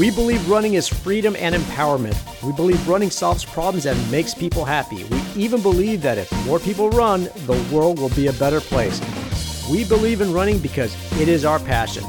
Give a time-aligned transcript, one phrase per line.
[0.00, 2.16] We believe running is freedom and empowerment.
[2.42, 5.04] We believe running solves problems and makes people happy.
[5.04, 8.98] We even believe that if more people run, the world will be a better place.
[9.70, 12.02] We believe in running because it is our passion.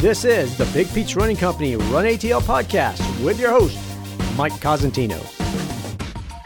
[0.00, 3.78] This is the Big Peach Running Company Run ATL podcast with your host,
[4.36, 5.18] Mike Cosentino.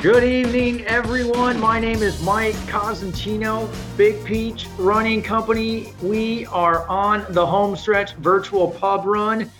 [0.00, 1.58] Good evening, everyone.
[1.58, 5.92] My name is Mike Cosentino, Big Peach Running Company.
[6.00, 9.50] We are on the home stretch virtual pub run.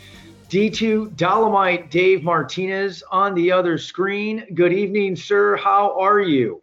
[0.52, 4.44] D2 Dolomite Dave Martinez on the other screen.
[4.52, 5.56] Good evening, sir.
[5.56, 6.60] How are you?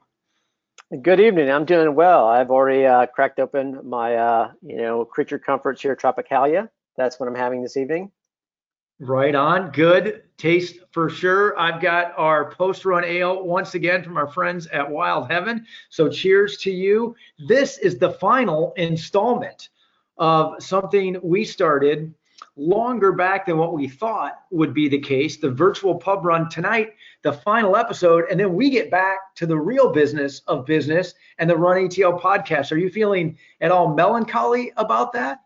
[1.01, 1.49] Good evening.
[1.49, 2.27] I'm doing well.
[2.27, 6.69] I've already uh, cracked open my, uh, you know, creature comforts here, Tropicalia.
[6.97, 8.11] That's what I'm having this evening.
[8.99, 9.71] Right on.
[9.71, 11.57] Good taste for sure.
[11.57, 15.65] I've got our post run ale once again from our friends at Wild Heaven.
[15.89, 17.15] So cheers to you.
[17.39, 19.69] This is the final installment
[20.19, 22.13] of something we started
[22.59, 25.37] longer back than what we thought would be the case.
[25.37, 26.89] The virtual pub run tonight,
[27.23, 31.49] the final episode, and then we get back to the real business of business and
[31.49, 32.71] the Run ATL podcast.
[32.71, 35.39] Are you feeling at all melancholy about that?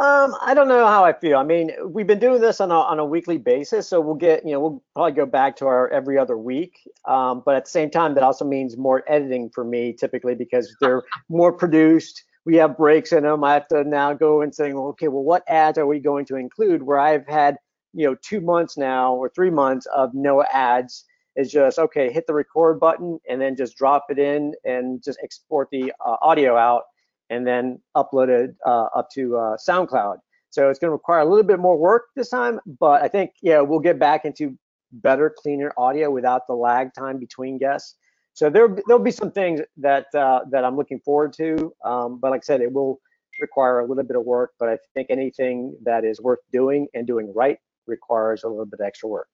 [0.00, 1.38] Um, I don't know how I feel.
[1.38, 4.46] I mean, we've been doing this on a on a weekly basis, so we'll get,
[4.46, 6.78] you know, we'll probably go back to our every other week.
[7.06, 10.76] Um, but at the same time, that also means more editing for me typically because
[10.80, 13.44] they're more produced we have breaks in them.
[13.44, 16.36] I have to now go and saying, okay, well, what ads are we going to
[16.36, 16.82] include?
[16.82, 17.58] Where I've had,
[17.92, 21.04] you know, two months now or three months of no ads
[21.36, 25.18] is just okay, hit the record button and then just drop it in and just
[25.22, 26.84] export the uh, audio out
[27.28, 30.16] and then upload it uh, up to uh, SoundCloud.
[30.48, 33.32] So it's going to require a little bit more work this time, but I think
[33.42, 34.56] yeah, we'll get back into
[34.90, 37.96] better, cleaner audio without the lag time between guests.
[38.38, 41.72] So there there'll be some things that uh, that I'm looking forward to.
[41.84, 43.00] Um, but like I said, it will
[43.40, 44.52] require a little bit of work.
[44.60, 48.78] But I think anything that is worth doing and doing right requires a little bit
[48.78, 49.26] of extra work.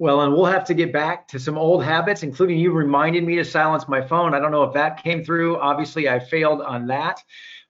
[0.00, 3.34] Well, and we'll have to get back to some old habits, including you reminding me
[3.34, 4.32] to silence my phone.
[4.32, 5.58] I don't know if that came through.
[5.58, 7.20] Obviously, I failed on that.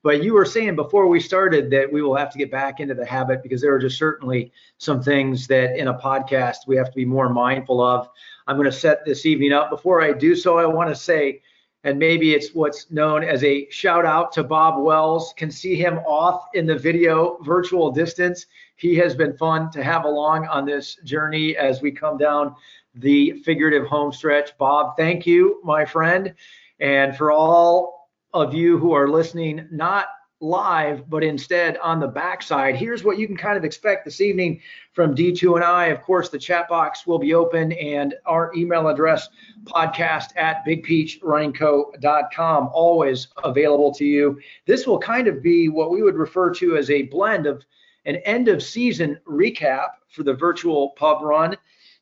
[0.03, 2.95] But you were saying before we started that we will have to get back into
[2.95, 6.91] the habit because there are just certainly some things that in a podcast we have
[6.91, 8.11] to be more mindful of.
[8.47, 9.71] I'm going to set this evening up.
[9.71, 11.41] Before I do so, I want to say,
[11.85, 15.33] and maybe it's what's known as a shout out to Bob Wells.
[15.37, 18.47] Can see him off in the video virtual distance.
[18.77, 22.55] He has been fun to have along on this journey as we come down
[22.95, 24.57] the figurative home stretch.
[24.59, 26.35] Bob, thank you, my friend.
[26.81, 30.09] And for all of you who are listening, not
[30.41, 32.77] live, but instead on the backside.
[32.77, 34.61] Here's what you can kind of expect this evening
[34.93, 35.87] from D2 and I.
[35.87, 39.29] Of course, the chat box will be open and our email address
[39.65, 44.39] podcast at bigpeachrunningco.com always available to you.
[44.65, 47.65] This will kind of be what we would refer to as a blend of
[48.05, 51.57] an end of season recap for the virtual pub run.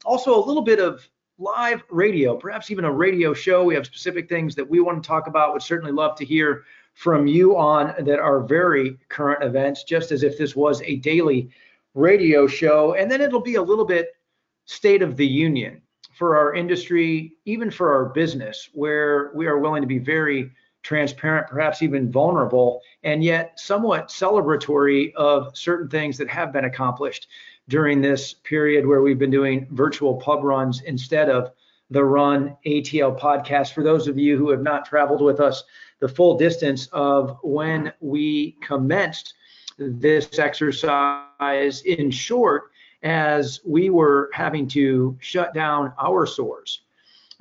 [0.05, 1.09] Also, a little bit of
[1.39, 3.65] live radio, perhaps even a radio show.
[3.65, 5.53] We have specific things that we want to talk about.
[5.53, 6.65] Would certainly love to hear
[6.97, 11.51] from you on that are very current events, just as if this was a daily
[11.93, 12.95] radio show.
[12.95, 14.17] And then it'll be a little bit
[14.65, 15.83] state of the union
[16.15, 20.51] for our industry, even for our business, where we are willing to be very
[20.83, 27.29] transparent, perhaps even vulnerable, and yet somewhat celebratory of certain things that have been accomplished
[27.69, 31.53] during this period where we've been doing virtual pub runs instead of
[31.91, 33.75] the Run ATL podcast.
[33.75, 35.63] For those of you who have not traveled with us
[36.01, 39.35] the full distance of when we commenced
[39.79, 42.71] this exercise, in short,
[43.03, 46.83] as we were having to shut down our stores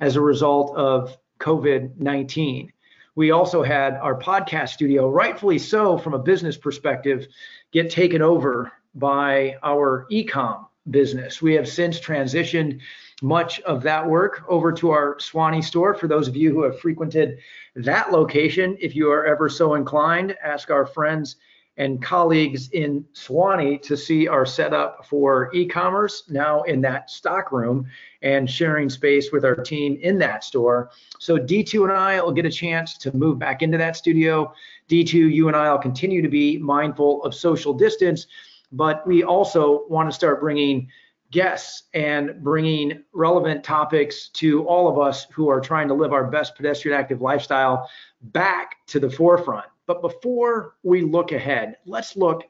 [0.00, 2.72] as a result of COVID 19.
[3.14, 7.26] We also had our podcast studio, rightfully so from a business perspective,
[7.72, 11.42] get taken over by our ecom business.
[11.42, 12.80] We have since transitioned
[13.22, 15.94] much of that work over to our Suwanee store.
[15.94, 17.38] For those of you who have frequented
[17.74, 21.36] that location, if you are ever so inclined, ask our friends
[21.78, 27.86] and colleagues in Suwanee to see our setup for e-commerce now in that stock room
[28.22, 30.90] and sharing space with our team in that store.
[31.18, 34.54] So D2 and I will get a chance to move back into that studio.
[34.88, 38.26] D2, you and I will continue to be mindful of social distance,
[38.72, 40.88] but we also want to start bringing
[41.30, 46.30] guests and bringing relevant topics to all of us who are trying to live our
[46.30, 47.88] best pedestrian active lifestyle
[48.22, 49.66] back to the forefront.
[49.86, 52.44] But before we look ahead, let's look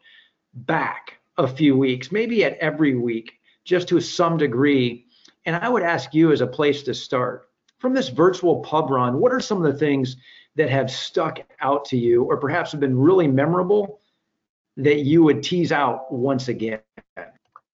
[0.54, 3.32] back a few weeks, maybe at every week,
[3.64, 5.06] just to some degree.
[5.44, 7.48] And I would ask you as a place to start
[7.78, 10.16] from this virtual pub run, what are some of the things
[10.56, 14.00] that have stuck out to you or perhaps have been really memorable
[14.76, 16.80] that you would tease out once again?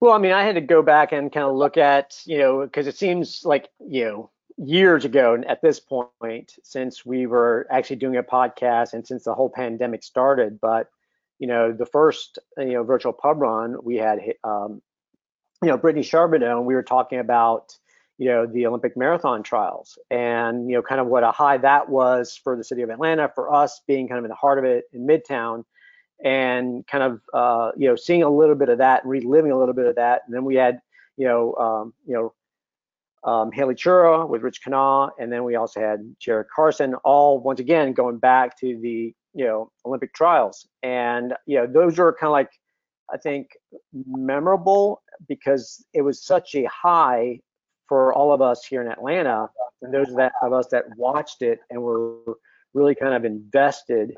[0.01, 2.63] Well, I mean, I had to go back and kind of look at, you know,
[2.63, 7.97] because it seems like, you know, years ago at this point since we were actually
[7.97, 10.61] doing a podcast and since the whole pandemic started.
[10.61, 10.89] But,
[11.39, 14.83] you know, the first, you know, virtual pub run, we had, um,
[15.63, 17.77] you know, Brittany Charboneau, and we were talking about,
[18.19, 21.89] you know, the Olympic marathon trials and, you know, kind of what a high that
[21.89, 24.65] was for the city of Atlanta, for us being kind of in the heart of
[24.65, 25.65] it in Midtown
[26.23, 29.75] and kind of uh, you know seeing a little bit of that, reliving a little
[29.75, 30.23] bit of that.
[30.27, 30.81] And then we had
[31.17, 35.81] you know um, you know um, Haley Chura with Rich Kenah, and then we also
[35.81, 41.35] had Jared Carson, all once again going back to the you know Olympic trials, and
[41.47, 42.51] you know those are kind of like
[43.13, 43.49] I think
[43.93, 47.41] memorable because it was such a high
[47.89, 49.51] for all of us here in Atlanta,
[49.83, 50.09] and those
[50.43, 52.17] of us that watched it and were
[52.75, 54.17] really kind of invested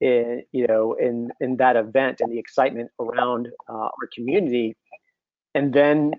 [0.00, 4.76] in you know in in that event and the excitement around uh, our community.
[5.54, 6.14] And then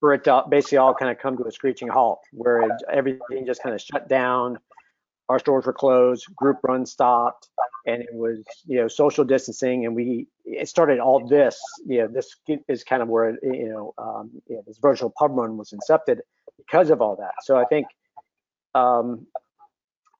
[0.00, 3.46] for it to basically all kind of come to a screeching halt where it, everything
[3.46, 4.58] just kind of shut down
[5.28, 7.48] our stores were closed group runs stopped
[7.86, 9.86] and it was you know social distancing.
[9.86, 12.36] And we it started all this you know this
[12.68, 14.30] is kind of where you know, um,
[14.66, 16.18] this virtual pub run was incepted
[16.58, 17.32] because of all that.
[17.42, 17.86] So i think
[18.74, 19.26] um,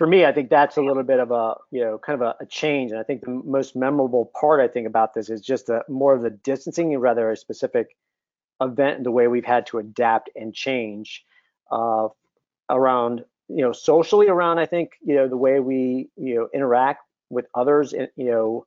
[0.05, 2.45] for me, I think that's a little bit of a, you know, kind of a,
[2.45, 2.91] a, change.
[2.91, 6.12] And I think the most memorable part I think about this is just a, more
[6.12, 7.97] of the distancing, rather a specific
[8.61, 11.25] event and the way we've had to adapt and change
[11.73, 12.09] uh,
[12.69, 17.01] around, you know, socially around, I think, you know, the way we, you know, interact
[17.31, 18.67] with others, in, you know,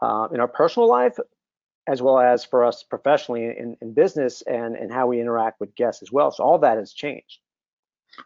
[0.00, 1.18] uh, in our personal life,
[1.88, 5.74] as well as for us professionally in, in business and, and how we interact with
[5.74, 6.30] guests as well.
[6.30, 7.40] So all that has changed.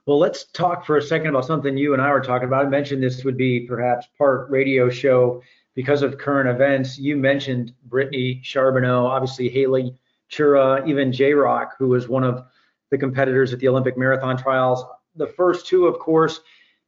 [0.07, 2.67] Well, let's talk for a second about something you and I were talking about.
[2.67, 5.43] I mentioned this would be perhaps part radio show
[5.75, 6.99] because of current events.
[6.99, 9.95] You mentioned Brittany Charboneau, obviously Haley
[10.31, 12.45] Chura, even J Rock, who was one of
[12.91, 14.85] the competitors at the Olympic marathon trials.
[15.17, 16.41] The first two, of course,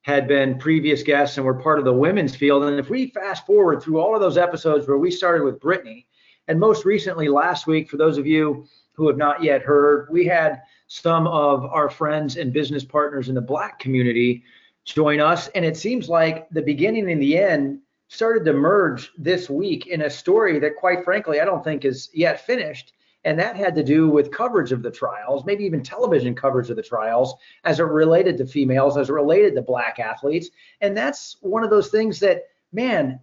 [0.02, 2.64] had been previous guests and were part of the women's field.
[2.64, 6.06] And if we fast forward through all of those episodes where we started with Brittany,
[6.46, 10.26] and most recently last week, for those of you who have not yet heard, we
[10.26, 14.44] had some of our friends and business partners in the black community
[14.84, 15.48] join us.
[15.48, 20.02] And it seems like the beginning and the end started to merge this week in
[20.02, 22.92] a story that, quite frankly, I don't think is yet finished.
[23.25, 26.76] And that had to do with coverage of the trials, maybe even television coverage of
[26.76, 27.34] the trials
[27.64, 30.50] as it related to females, as it related to black athletes.
[30.82, 32.42] And that's one of those things that,
[32.72, 33.19] man,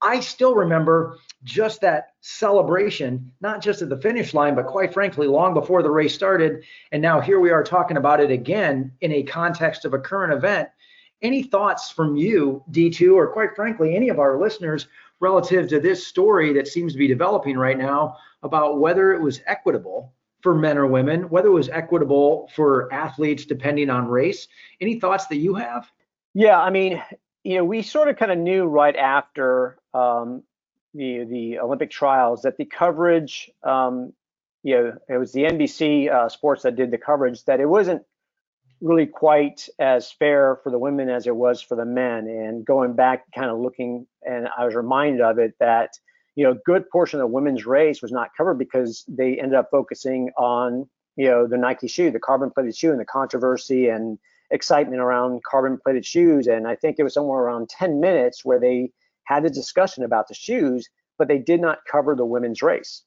[0.00, 5.26] I still remember just that celebration, not just at the finish line, but quite frankly,
[5.26, 6.64] long before the race started.
[6.92, 10.32] And now here we are talking about it again in a context of a current
[10.32, 10.68] event.
[11.20, 14.86] Any thoughts from you, D2, or quite frankly, any of our listeners
[15.20, 19.40] relative to this story that seems to be developing right now about whether it was
[19.46, 20.12] equitable
[20.42, 24.46] for men or women, whether it was equitable for athletes depending on race?
[24.80, 25.90] Any thoughts that you have?
[26.34, 27.02] Yeah, I mean,
[27.44, 30.42] you know, we sort of kind of knew right after um,
[30.94, 34.12] the the Olympic trials that the coverage, um,
[34.62, 38.02] you know, it was the NBC uh, Sports that did the coverage that it wasn't
[38.80, 42.28] really quite as fair for the women as it was for the men.
[42.28, 45.90] And going back, kind of looking, and I was reminded of it that
[46.38, 49.54] you know, a good portion of the women's race was not covered because they ended
[49.54, 53.88] up focusing on you know the Nike shoe, the carbon plated shoe, and the controversy
[53.88, 56.46] and excitement around carbon plated shoes.
[56.46, 58.90] And I think it was somewhere around 10 minutes where they
[59.24, 60.88] had a discussion about the shoes,
[61.18, 63.02] but they did not cover the women's race.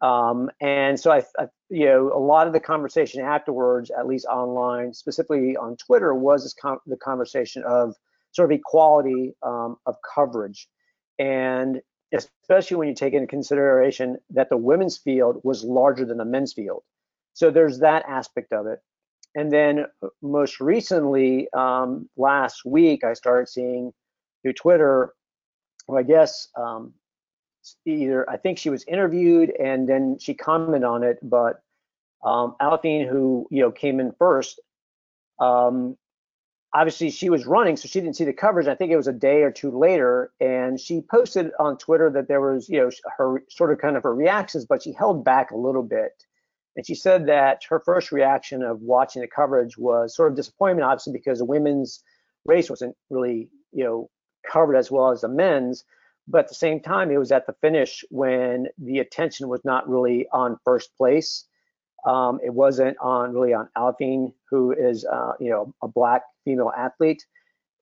[0.00, 4.26] Um, and so I, I, you know, a lot of the conversation afterwards, at least
[4.26, 7.94] online, specifically on Twitter, was com- the conversation of
[8.32, 10.68] sort of equality um, of coverage,
[11.18, 11.80] and
[12.12, 16.52] especially when you take into consideration that the women's field was larger than the men's
[16.52, 16.82] field.
[17.32, 18.80] So there's that aspect of it.
[19.34, 23.92] And then uh, most recently, um, last week, I started seeing
[24.42, 25.14] through Twitter,
[25.88, 26.92] well, I guess um,
[27.86, 31.60] either I think she was interviewed and then she commented on it, but
[32.24, 34.60] um, Aliphine, who you know came in first,
[35.40, 35.96] um,
[36.72, 38.66] obviously she was running, so she didn't see the coverage.
[38.66, 42.28] I think it was a day or two later, and she posted on Twitter that
[42.28, 45.50] there was you know her sort of kind of her reactions, but she held back
[45.50, 46.12] a little bit.
[46.76, 50.84] And she said that her first reaction of watching the coverage was sort of disappointment,
[50.84, 52.02] obviously, because the women's
[52.44, 54.10] race wasn't really, you know,
[54.50, 55.84] covered as well as the men's.
[56.26, 59.88] But at the same time, it was at the finish when the attention was not
[59.88, 61.44] really on first place.
[62.06, 66.72] Um, it wasn't on really on Aliphine, who is, uh, you know, a black female
[66.76, 67.24] athlete,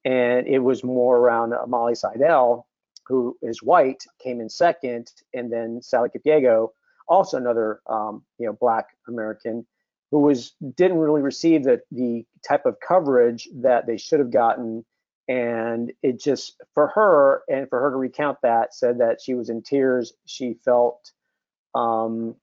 [0.04, 2.66] and it was more around uh, Molly Seidel,
[3.06, 6.68] who is white, came in second, and then Sally Kipyego
[7.12, 9.66] also another um, you know black American
[10.10, 14.84] who was didn't really receive the the type of coverage that they should have gotten.
[15.28, 19.50] And it just for her and for her to recount that said that she was
[19.50, 21.12] in tears she felt
[21.74, 22.34] um,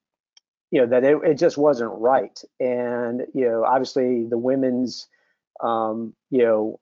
[0.70, 2.38] you know that it, it just wasn't right.
[2.60, 5.08] And you know obviously the women's
[5.62, 6.80] um, you know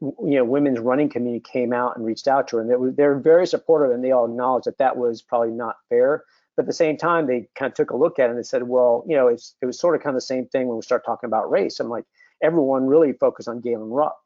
[0.00, 2.62] you know women's running community came out and reached out to her.
[2.62, 5.76] And they were they're very supportive and they all acknowledged that that was probably not
[5.90, 6.24] fair
[6.56, 8.42] but at the same time they kind of took a look at it and they
[8.42, 10.76] said well you know it's it was sort of kind of the same thing when
[10.76, 11.80] we start talking about race.
[11.80, 12.04] I'm like
[12.42, 14.16] everyone really focused on galen rupp.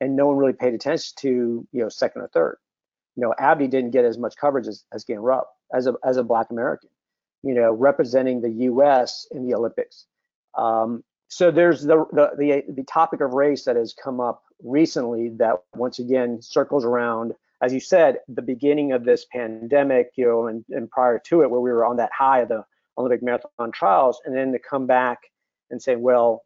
[0.00, 2.58] And no one really paid attention to you know second or third.
[3.16, 6.16] You know abdi didn't get as much coverage as, as galen rupp as a as
[6.16, 6.90] a black american
[7.42, 10.06] you know representing the us in the olympics.
[10.56, 15.30] Um, so there's the, the, the the topic of race that has come up recently
[15.38, 17.32] that once again circles around,
[17.64, 21.50] as you said, the beginning of this pandemic, you know, and, and prior to it,
[21.50, 22.64] where we were on that high of the
[22.98, 25.18] Olympic marathon trials, and then to come back
[25.70, 26.44] and say, well,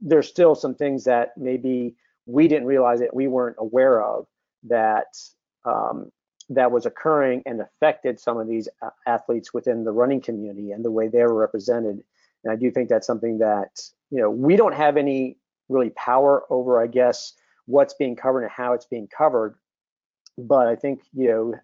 [0.00, 1.94] there's still some things that maybe
[2.26, 4.26] we didn't realize that we weren't aware of
[4.64, 5.16] that
[5.64, 6.10] um,
[6.50, 8.68] that was occurring and affected some of these
[9.06, 12.02] athletes within the running community and the way they were represented.
[12.42, 15.36] And I do think that's something that you know we don't have any
[15.68, 17.34] really power over, I guess,
[17.66, 19.54] what's being covered and how it's being covered.
[20.36, 21.54] But I think you know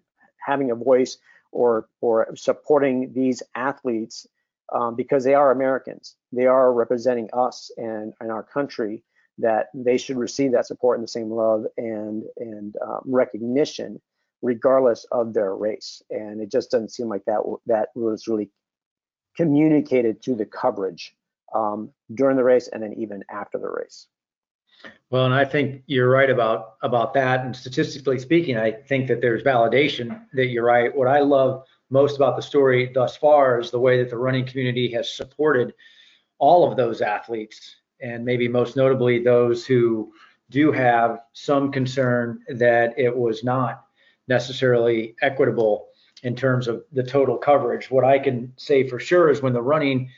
[0.45, 1.17] having a voice
[1.51, 4.27] or or supporting these athletes
[4.73, 9.03] um, because they are Americans, they are representing us and, and our country.
[9.37, 13.99] That they should receive that support and the same love and and um, recognition,
[14.41, 16.03] regardless of their race.
[16.11, 18.51] And it just doesn't seem like that that was really
[19.35, 21.15] communicated to the coverage
[21.55, 24.07] um, during the race and then even after the race.
[25.09, 27.45] Well, and I think you're right about about that.
[27.45, 30.95] And statistically speaking, I think that there's validation that you're right.
[30.95, 34.45] What I love most about the story thus far is the way that the running
[34.45, 35.73] community has supported
[36.37, 40.11] all of those athletes, and maybe most notably those who
[40.49, 43.85] do have some concern that it was not
[44.27, 45.87] necessarily equitable
[46.23, 47.91] in terms of the total coverage.
[47.91, 50.09] What I can say for sure is when the running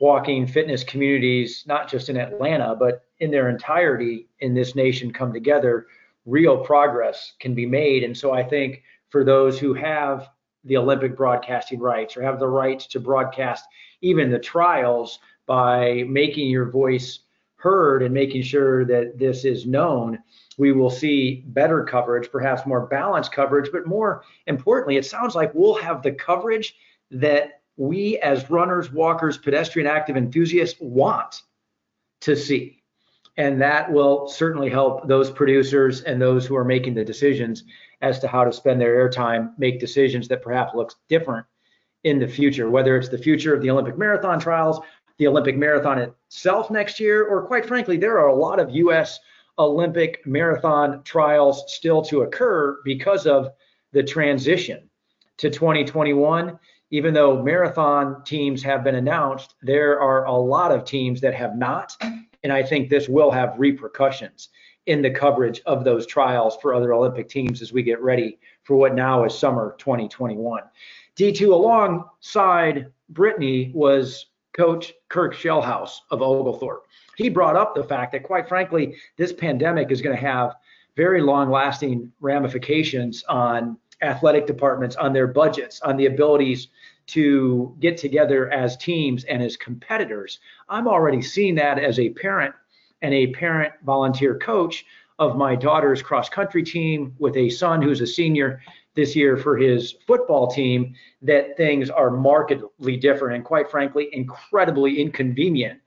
[0.00, 5.32] walking fitness communities, not just in Atlanta, but in their entirety in this nation come
[5.32, 5.86] together,
[6.24, 8.04] real progress can be made.
[8.04, 10.28] And so I think for those who have
[10.64, 13.64] the Olympic broadcasting rights or have the rights to broadcast
[14.02, 17.20] even the trials by making your voice
[17.56, 20.18] heard and making sure that this is known,
[20.58, 25.52] we will see better coverage, perhaps more balanced coverage, but more importantly, it sounds like
[25.54, 26.76] we'll have the coverage
[27.10, 31.42] that we as runners, walkers, pedestrian active enthusiasts want
[32.20, 32.82] to see.
[33.36, 37.62] And that will certainly help those producers and those who are making the decisions
[38.02, 41.46] as to how to spend their airtime make decisions that perhaps looks different
[42.02, 44.80] in the future, whether it's the future of the Olympic marathon trials,
[45.18, 49.20] the Olympic marathon itself next year, or quite frankly, there are a lot of US
[49.58, 53.50] Olympic marathon trials still to occur because of
[53.92, 54.88] the transition
[55.38, 56.58] to 2021
[56.90, 61.56] even though marathon teams have been announced, there are a lot of teams that have
[61.56, 61.96] not.
[62.42, 64.48] And I think this will have repercussions
[64.86, 68.76] in the coverage of those trials for other Olympic teams as we get ready for
[68.76, 70.62] what now is summer 2021.
[71.16, 74.26] D2 alongside Brittany was
[74.56, 76.86] coach Kirk Shellhouse of Oglethorpe.
[77.16, 80.54] He brought up the fact that, quite frankly, this pandemic is going to have
[80.96, 86.68] very long lasting ramifications on athletic departments on their budgets, on the abilities
[87.08, 90.40] to get together as teams and as competitors.
[90.68, 92.54] I'm already seeing that as a parent
[93.02, 94.84] and a parent volunteer coach
[95.18, 98.60] of my daughter's cross country team with a son who's a senior
[98.94, 105.00] this year for his football team that things are markedly different and quite frankly incredibly
[105.00, 105.80] inconvenient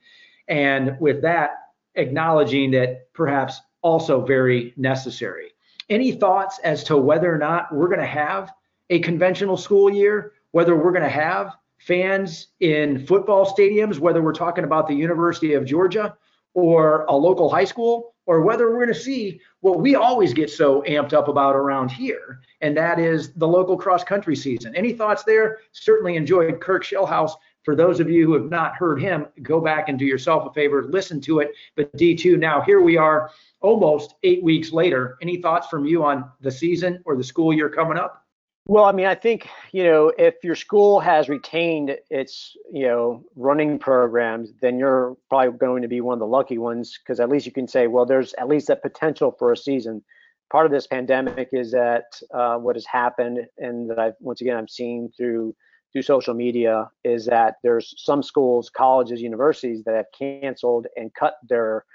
[0.48, 1.52] and with that
[1.96, 5.52] acknowledging that perhaps also very necessary
[5.92, 8.52] any thoughts as to whether or not we're going to have
[8.90, 14.34] a conventional school year, whether we're going to have fans in football stadiums, whether we're
[14.34, 16.16] talking about the University of Georgia
[16.54, 20.50] or a local high school, or whether we're going to see what we always get
[20.50, 24.76] so amped up about around here, and that is the local cross country season.
[24.76, 25.60] Any thoughts there?
[25.72, 27.32] Certainly enjoyed Kirk Shellhouse.
[27.64, 30.54] For those of you who have not heard him, go back and do yourself a
[30.54, 31.52] favor, listen to it.
[31.76, 35.18] But D2, now here we are almost eight weeks later.
[35.22, 38.26] Any thoughts from you on the season or the school year coming up?
[38.68, 43.24] Well, I mean, I think, you know, if your school has retained its, you know,
[43.36, 47.30] running programs, then you're probably going to be one of the lucky ones because at
[47.30, 50.04] least you can say, well, there's at least a potential for a season.
[50.52, 54.58] Part of this pandemic is that uh, what has happened, and that I've once again
[54.58, 55.56] I'm seeing through
[55.92, 61.36] through social media is that there's some schools, colleges, universities that have canceled and cut
[61.48, 61.86] their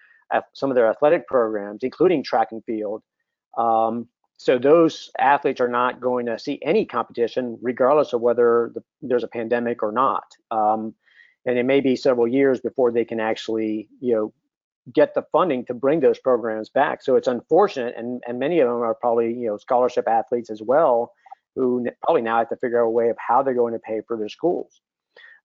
[0.52, 3.02] some of their athletic programs, including track and field.
[3.56, 8.82] Um, so those athletes are not going to see any competition, regardless of whether the,
[9.00, 10.24] there's a pandemic or not.
[10.50, 10.94] Um,
[11.46, 14.32] and it may be several years before they can actually, you know,
[14.92, 17.02] get the funding to bring those programs back.
[17.02, 20.60] So it's unfortunate, and and many of them are probably you know scholarship athletes as
[20.62, 21.12] well,
[21.54, 24.00] who probably now have to figure out a way of how they're going to pay
[24.06, 24.80] for their schools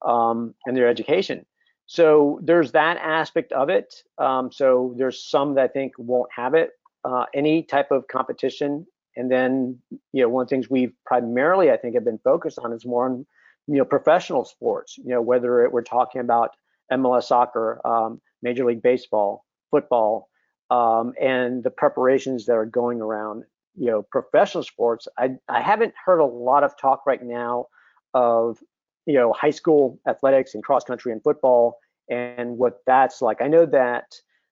[0.05, 1.45] um, and their education.
[1.91, 3.93] So there's that aspect of it.
[4.17, 6.69] Um, so there's some that I think won't have it
[7.03, 8.87] uh, any type of competition.
[9.17, 9.77] And then
[10.13, 12.85] you know one of the things we've primarily I think have been focused on is
[12.85, 13.25] more on
[13.67, 14.97] you know professional sports.
[14.97, 16.51] You know whether it, we're talking about
[16.93, 20.29] MLS soccer, um, Major League Baseball, football,
[20.69, 23.43] um, and the preparations that are going around
[23.75, 27.67] you know professional sports i i haven't heard a lot of talk right now
[28.13, 28.57] of
[29.05, 31.77] you know high school athletics and cross country and football.
[32.09, 34.05] And what that's like i know that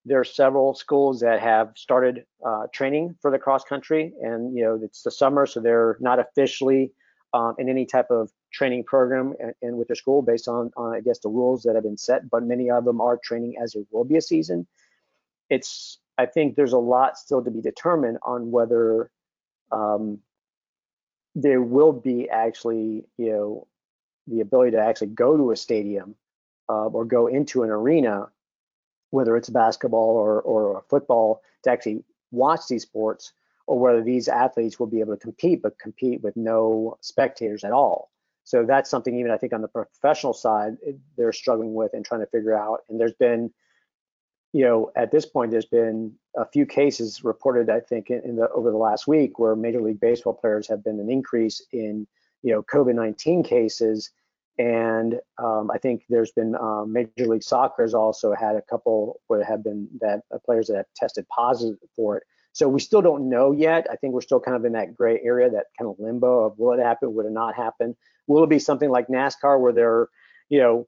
[0.05, 4.63] there are several schools that have started uh, training for the cross country and you
[4.63, 6.91] know it's the summer so they're not officially
[7.33, 10.95] um, in any type of training program and, and with their school based on, on
[10.95, 13.73] i guess the rules that have been set but many of them are training as
[13.73, 14.65] there will be a season.
[15.49, 19.09] It's I think there's a lot still to be determined on whether
[19.71, 20.19] um,
[21.33, 23.67] there will be actually, you know,
[24.29, 26.15] the ability to actually go to a stadium
[26.69, 28.29] uh, or go into an arena,
[29.09, 33.33] whether it's basketball or, or football, to actually watch these sports,
[33.67, 37.71] or whether these athletes will be able to compete, but compete with no spectators at
[37.71, 38.11] all.
[38.43, 40.77] So that's something even I think on the professional side
[41.17, 42.79] they're struggling with and trying to figure out.
[42.89, 43.51] And there's been
[44.51, 48.35] you know, at this point, there's been a few cases reported, I think, in, in,
[48.35, 52.07] the over the last week where Major League Baseball players have been an increase in,
[52.43, 54.11] you know, COVID-19 cases,
[54.57, 59.21] and um, I think there's been um, Major League Soccer has also had a couple
[59.27, 62.23] where have been that uh, players that have tested positive for it.
[62.51, 63.87] So we still don't know yet.
[63.89, 66.59] I think we're still kind of in that gray area, that kind of limbo of
[66.59, 67.95] will it happen, will it not happen?
[68.27, 70.09] Will it be something like NASCAR where they're,
[70.49, 70.87] you know,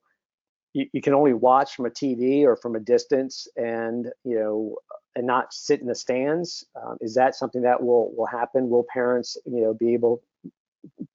[0.74, 4.76] you, you can only watch from a TV or from a distance and you know
[5.16, 6.66] and not sit in the stands.
[6.76, 8.70] Um, is that something that will will happen?
[8.70, 10.22] Will parents you know be able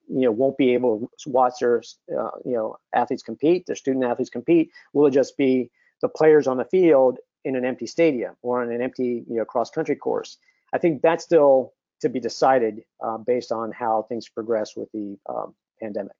[0.08, 1.82] you know won't be able to watch their
[2.16, 4.70] uh, you know athletes compete, their student athletes compete?
[4.92, 5.70] Will it just be
[6.02, 9.44] the players on the field in an empty stadium or on an empty you know
[9.44, 10.38] cross country course?
[10.72, 15.16] I think that's still to be decided uh, based on how things progress with the
[15.28, 16.12] um, pandemic.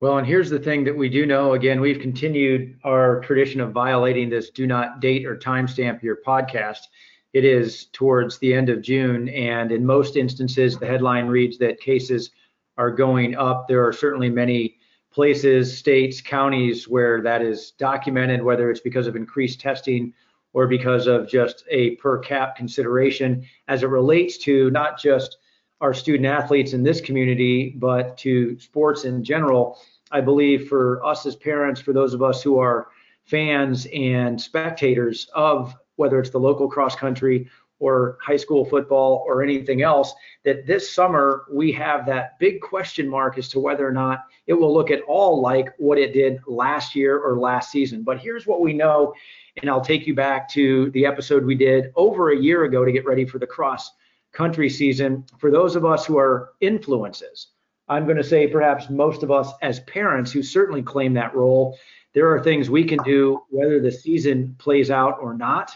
[0.00, 1.52] Well, and here's the thing that we do know.
[1.52, 6.88] Again, we've continued our tradition of violating this do not date or timestamp your podcast.
[7.32, 11.80] It is towards the end of June, and in most instances, the headline reads that
[11.80, 12.30] cases
[12.76, 13.68] are going up.
[13.68, 14.78] There are certainly many
[15.12, 20.12] places, states, counties where that is documented, whether it's because of increased testing
[20.54, 25.38] or because of just a per cap consideration as it relates to not just
[25.80, 29.78] our student athletes in this community, but to sports in general.
[30.10, 32.88] I believe for us as parents, for those of us who are
[33.24, 37.48] fans and spectators of whether it's the local cross country
[37.82, 40.14] or high school football or anything else,
[40.44, 44.52] that this summer we have that big question mark as to whether or not it
[44.52, 48.04] will look at all like what it did last year or last season.
[48.04, 49.12] But here's what we know,
[49.60, 52.92] and I'll take you back to the episode we did over a year ago to
[52.92, 53.90] get ready for the cross
[54.30, 55.24] country season.
[55.38, 57.48] For those of us who are influences,
[57.88, 61.76] I'm going to say perhaps most of us as parents who certainly claim that role,
[62.14, 65.72] there are things we can do whether the season plays out or not.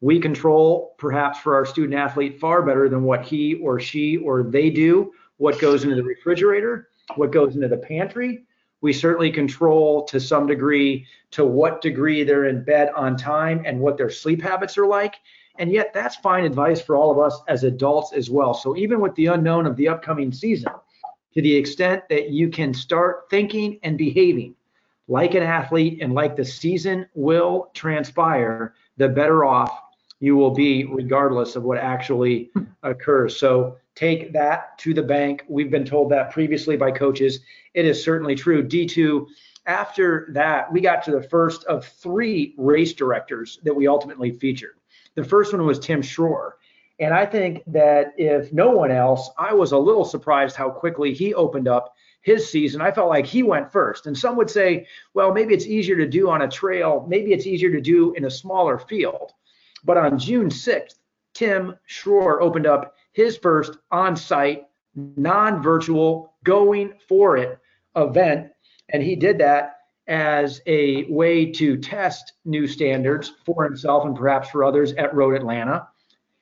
[0.00, 4.42] We control perhaps for our student athlete far better than what he or she or
[4.42, 8.44] they do, what goes into the refrigerator, what goes into the pantry.
[8.82, 13.80] We certainly control to some degree to what degree they're in bed on time and
[13.80, 15.16] what their sleep habits are like.
[15.58, 18.52] And yet, that's fine advice for all of us as adults as well.
[18.52, 20.70] So, even with the unknown of the upcoming season,
[21.32, 24.54] to the extent that you can start thinking and behaving
[25.08, 29.80] like an athlete and like the season will transpire, the better off
[30.20, 32.64] you will be regardless of what actually hmm.
[32.82, 33.36] occurs.
[33.36, 35.44] So take that to the bank.
[35.48, 37.40] We've been told that previously by coaches.
[37.74, 38.66] It is certainly true.
[38.66, 39.26] D2,
[39.66, 44.76] after that, we got to the first of three race directors that we ultimately featured.
[45.16, 46.52] The first one was Tim Schroer.
[46.98, 51.12] And I think that if no one else, I was a little surprised how quickly
[51.12, 52.80] he opened up his season.
[52.80, 54.06] I felt like he went first.
[54.06, 57.46] And some would say, well, maybe it's easier to do on a trail, maybe it's
[57.46, 59.32] easier to do in a smaller field.
[59.86, 60.98] But on June 6th,
[61.32, 67.58] Tim Schroer opened up his first on site, non virtual, going for it
[67.94, 68.50] event,
[68.90, 69.76] and he did that
[70.08, 75.34] as a way to test new standards for himself and perhaps for others at Road
[75.34, 75.88] Atlanta.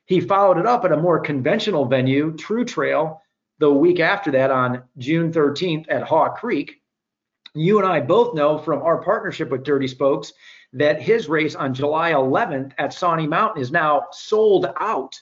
[0.06, 3.22] He followed it up at a more conventional venue, True Trail,
[3.58, 6.82] the week after that on June 13th at Haw Creek.
[7.54, 10.32] You and I both know from our partnership with Dirty Spokes
[10.74, 15.18] that his race on July 11th at Sawnee Mountain is now sold out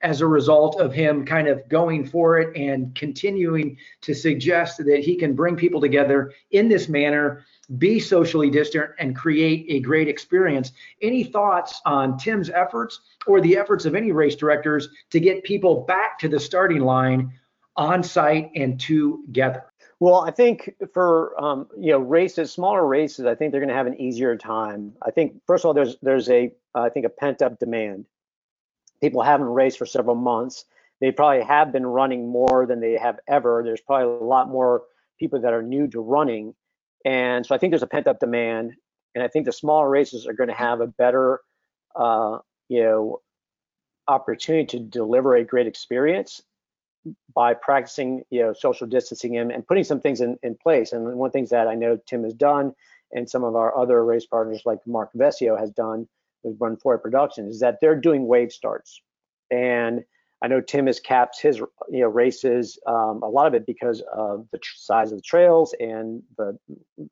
[0.00, 5.00] as a result of him kind of going for it and continuing to suggest that
[5.00, 7.44] he can bring people together in this manner,
[7.78, 10.72] be socially distant, and create a great experience.
[11.00, 15.84] Any thoughts on Tim's efforts or the efforts of any race directors to get people
[15.84, 17.32] back to the starting line
[17.76, 19.71] on site and together?
[20.02, 23.76] Well, I think for um, you know races, smaller races, I think they're going to
[23.76, 24.94] have an easier time.
[25.00, 28.06] I think first of all, there's there's a I think a pent up demand
[29.00, 30.64] people haven't raced for several months.
[31.00, 33.62] They probably have been running more than they have ever.
[33.64, 34.82] There's probably a lot more
[35.20, 36.56] people that are new to running.
[37.04, 38.72] And so I think there's a pent up demand.
[39.14, 41.42] And I think the smaller races are going to have a better,
[41.94, 42.38] uh,
[42.68, 43.20] you know,
[44.08, 46.42] opportunity to deliver a great experience
[47.34, 50.92] by practicing, you know, social distancing and, and putting some things in, in place.
[50.92, 52.74] And one of the things that I know Tim has done
[53.12, 56.08] and some of our other race partners like Mark Vesio has done
[56.42, 59.00] with Run For Production is that they're doing wave starts.
[59.50, 60.04] And
[60.42, 64.02] I know Tim has capped his you know races um, a lot of it because
[64.12, 66.58] of the size of the trails and the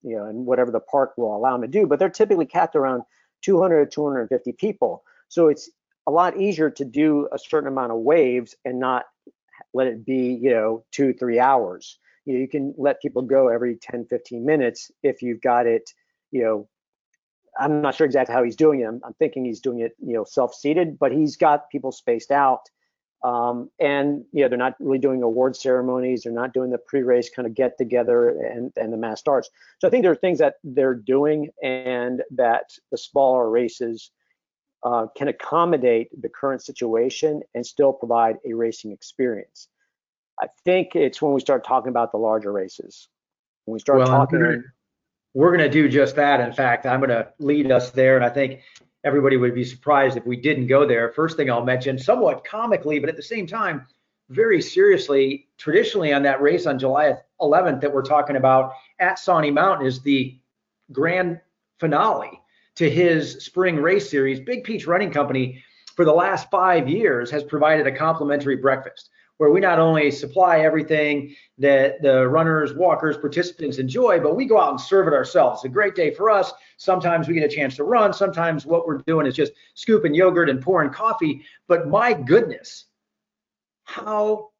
[0.02, 1.86] you know and whatever the park will allow him to do.
[1.86, 3.02] But they're typically capped around
[3.42, 5.04] 200 to 250 people.
[5.28, 5.70] So it's
[6.08, 9.04] a lot easier to do a certain amount of waves and not
[9.74, 11.98] let it be you know two three hours.
[12.24, 15.90] You know you can let people go every 10 15 minutes if you've got it
[16.30, 16.68] you know
[17.58, 18.84] I'm not sure exactly how he's doing it.
[18.84, 22.62] I'm, I'm thinking he's doing it, you know, self-seated, but he's got people spaced out.
[23.22, 26.22] Um, and you know, they're not really doing award ceremonies.
[26.22, 29.50] They're not doing the pre-race kind of get together and and the mass starts.
[29.78, 34.10] So I think there are things that they're doing, and that the smaller races
[34.82, 39.68] uh, can accommodate the current situation and still provide a racing experience.
[40.40, 43.08] I think it's when we start talking about the larger races.
[43.66, 44.64] When we start well, talking
[45.34, 46.40] we're going to do just that.
[46.40, 48.16] In fact, I'm going to lead us there.
[48.16, 48.60] And I think
[49.04, 51.12] everybody would be surprised if we didn't go there.
[51.12, 53.86] First thing I'll mention, somewhat comically, but at the same time,
[54.28, 59.50] very seriously, traditionally on that race on July 11th that we're talking about at Sawnee
[59.50, 60.38] Mountain is the
[60.92, 61.40] grand
[61.78, 62.40] finale
[62.80, 64.40] to his spring race series.
[64.40, 65.62] Big Peach Running Company,
[65.96, 70.60] for the last five years, has provided a complimentary breakfast where we not only supply
[70.60, 75.58] everything that the runners, walkers, participants enjoy, but we go out and serve it ourselves.
[75.58, 76.54] It's a great day for us.
[76.78, 78.14] Sometimes we get a chance to run.
[78.14, 81.44] Sometimes what we're doing is just scooping yogurt and pouring coffee.
[81.68, 82.86] But my goodness,
[83.84, 84.52] how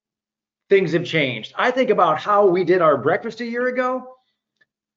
[0.69, 1.55] things have changed.
[1.57, 4.17] I think about how we did our breakfast a year ago.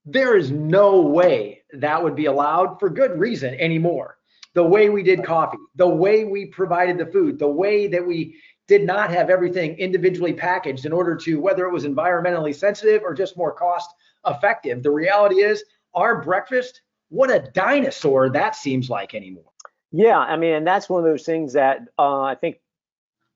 [0.06, 4.18] There is no way that would be allowed for good reason anymore.
[4.54, 8.40] The way we did coffee, the way we provided the food, the way that we
[8.68, 13.14] did not have everything individually packaged in order to whether it was environmentally sensitive or
[13.14, 13.90] just more cost
[14.28, 14.84] effective.
[14.84, 19.52] The reality is our breakfast, what a dinosaur that seems like anymore.
[19.92, 22.60] Yeah, I mean, and that's one of those things that uh, I think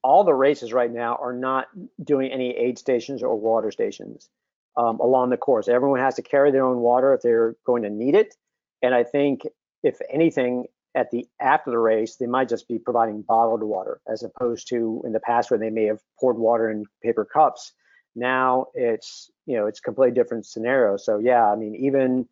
[0.04, 1.68] all the races right now are not
[2.04, 4.30] doing any aid stations or water stations
[4.78, 5.68] um, along the course.
[5.68, 8.36] Everyone has to carry their own water if they're going to need it.
[8.82, 9.42] And I think,
[9.84, 14.24] if anything, at the after the race, they might just be providing bottled water as
[14.24, 17.74] opposed to in the past where they may have poured water in paper cups.
[18.16, 20.98] Now it's you know it's completely different scenario.
[20.98, 22.28] So yeah, I mean even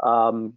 [0.00, 0.54] um,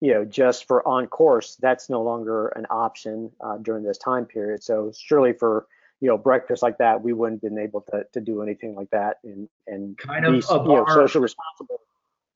[0.00, 4.26] you know just for on course, that's no longer an option uh, during this time
[4.26, 4.64] period.
[4.64, 5.66] So surely for
[6.00, 8.90] you know breakfast like that, we wouldn't have been able to to do anything like
[8.90, 11.80] that and and kind of be, you know, social responsible.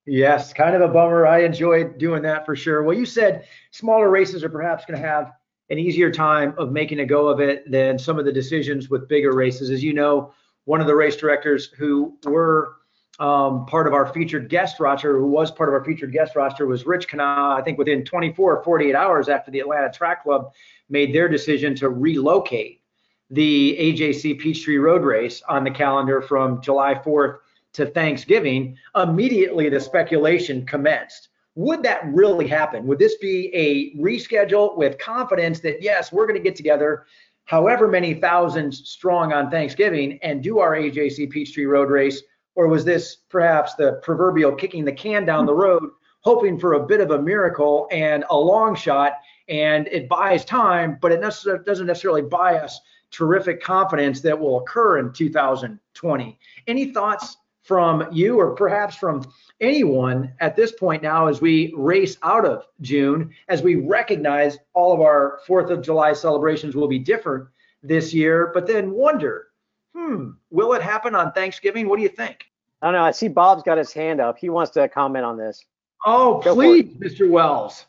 [0.06, 1.26] Yes, kind of a bummer.
[1.26, 2.82] I enjoyed doing that for sure.
[2.82, 5.32] Well, you said smaller races are perhaps going to have
[5.70, 9.08] an easier time of making a go of it than some of the decisions with
[9.08, 9.70] bigger races.
[9.70, 10.34] As you know,
[10.66, 12.76] one of the race directors who were
[13.18, 16.66] um, part of our featured guest roster, who was part of our featured guest roster,
[16.66, 17.58] was Rich Kenah.
[17.58, 20.52] I think within 24 or 48 hours after the Atlanta Track Club
[20.90, 22.82] made their decision to relocate
[23.30, 27.38] the AJC Peachtree Road Race on the calendar from July 4th
[27.72, 31.28] to Thanksgiving, immediately the speculation commenced.
[31.56, 32.86] Would that really happen?
[32.86, 37.06] Would this be a reschedule with confidence that, yes, we're going to get together
[37.44, 42.22] however many thousands strong on Thanksgiving and do our AJC Peachtree Road Race?
[42.56, 46.86] Or was this perhaps the proverbial kicking the can down the road, hoping for a
[46.86, 49.14] bit of a miracle and a long shot?
[49.48, 52.80] And it buys time, but it doesn't necessarily buy us
[53.14, 56.38] terrific confidence that will occur in 2020.
[56.66, 59.24] Any thoughts from you or perhaps from
[59.60, 64.92] anyone at this point now as we race out of June, as we recognize all
[64.92, 67.48] of our 4th of July celebrations will be different
[67.82, 69.46] this year, but then wonder,
[69.94, 71.88] hmm, will it happen on Thanksgiving?
[71.88, 72.44] What do you think?
[72.82, 73.04] I don't know.
[73.04, 74.36] I see Bob's got his hand up.
[74.38, 75.64] He wants to comment on this.
[76.04, 77.30] Oh, Go please, Mr.
[77.30, 77.86] Wells.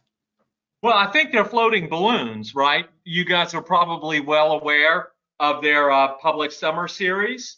[0.82, 2.86] Well, I think they're floating balloons, right?
[3.04, 7.58] You guys are probably well aware of their uh, public summer series.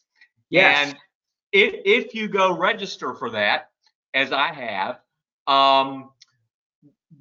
[0.50, 0.88] Yes.
[0.88, 0.98] And
[1.52, 3.70] if, if you go register for that,
[4.14, 5.00] as I have,
[5.48, 6.10] um,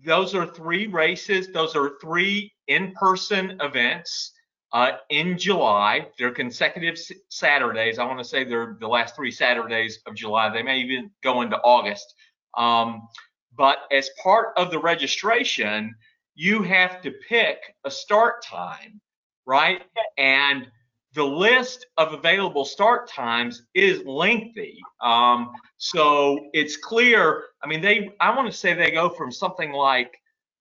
[0.05, 1.49] those are three races.
[1.53, 4.33] Those are three in-person events
[4.73, 6.09] uh, in July.
[6.19, 7.99] They're consecutive Saturdays.
[7.99, 10.49] I want to say they're the last three Saturdays of July.
[10.51, 12.15] They may even go into August.
[12.57, 13.09] Um,
[13.57, 15.95] but as part of the registration,
[16.35, 19.01] you have to pick a start time,
[19.47, 19.83] right?
[20.19, 20.67] And
[21.15, 24.79] the list of available start times is lengthy.
[25.03, 27.45] Um, so it's clear.
[27.63, 30.15] I mean, they, I want to say they go from something like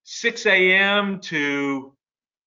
[0.06, 1.20] 6 a.m.
[1.22, 1.94] to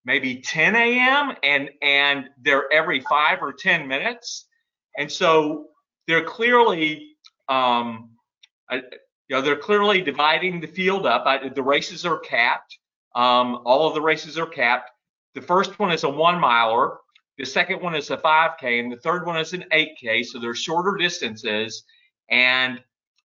[0.05, 1.33] maybe 10 a.m.
[1.43, 4.47] and and they're every five or 10 minutes.
[4.97, 5.67] And so
[6.07, 7.17] they're clearly,
[7.49, 8.11] um,
[8.73, 11.27] you know, they're clearly dividing the field up.
[11.27, 12.79] I, the races are capped.
[13.15, 14.91] Um, all of the races are capped.
[15.39, 16.99] The first one is a one miler.
[17.37, 20.27] The second one is a 5K, and the third one is an 8K.
[20.27, 21.85] So they're shorter distances.
[22.29, 22.83] And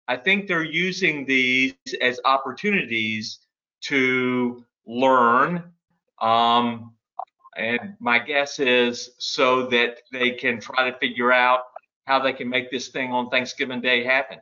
[0.08, 1.72] I think they're using these
[2.02, 3.38] as opportunities
[3.84, 5.72] to learn.
[6.20, 6.92] Um,
[7.56, 11.60] and my guess is so that they can try to figure out
[12.04, 14.38] how they can make this thing on Thanksgiving Day happen.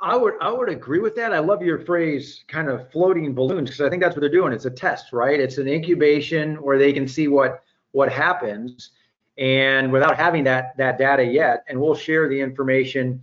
[0.00, 1.32] I would I would agree with that.
[1.32, 4.52] I love your phrase kind of floating balloons because I think that's what they're doing.
[4.52, 5.38] It's a test, right?
[5.38, 8.90] It's an incubation where they can see what what happens
[9.38, 13.20] and without having that that data yet and we'll share the information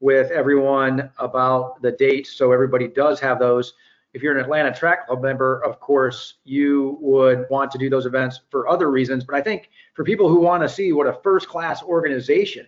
[0.00, 3.74] with everyone about the dates so everybody does have those
[4.12, 8.06] if you're an atlanta track club member of course you would want to do those
[8.06, 11.20] events for other reasons but i think for people who want to see what a
[11.22, 12.66] first class organization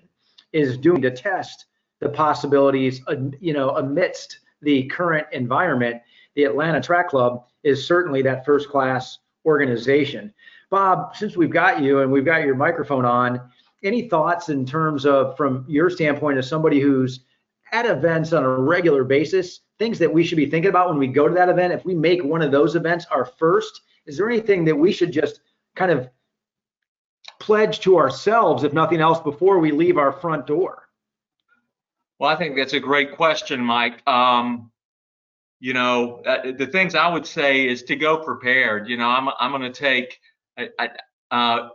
[0.52, 1.66] is doing to test
[2.04, 6.00] the possibilities uh, you know amidst the current environment
[6.36, 10.32] the atlanta track club is certainly that first class organization
[10.74, 13.40] Bob, since we've got you and we've got your microphone on,
[13.84, 17.20] any thoughts in terms of, from your standpoint, as somebody who's
[17.70, 21.06] at events on a regular basis, things that we should be thinking about when we
[21.06, 21.72] go to that event?
[21.72, 25.12] If we make one of those events our first, is there anything that we should
[25.12, 25.42] just
[25.76, 26.08] kind of
[27.38, 30.83] pledge to ourselves, if nothing else, before we leave our front door?
[32.18, 34.06] Well, I think that's a great question, Mike.
[34.06, 34.70] Um,
[35.60, 38.88] you know, uh, the things I would say is to go prepared.
[38.88, 40.20] You know, I'm I'm going to take
[40.58, 40.88] I, I,
[41.30, 41.68] uh,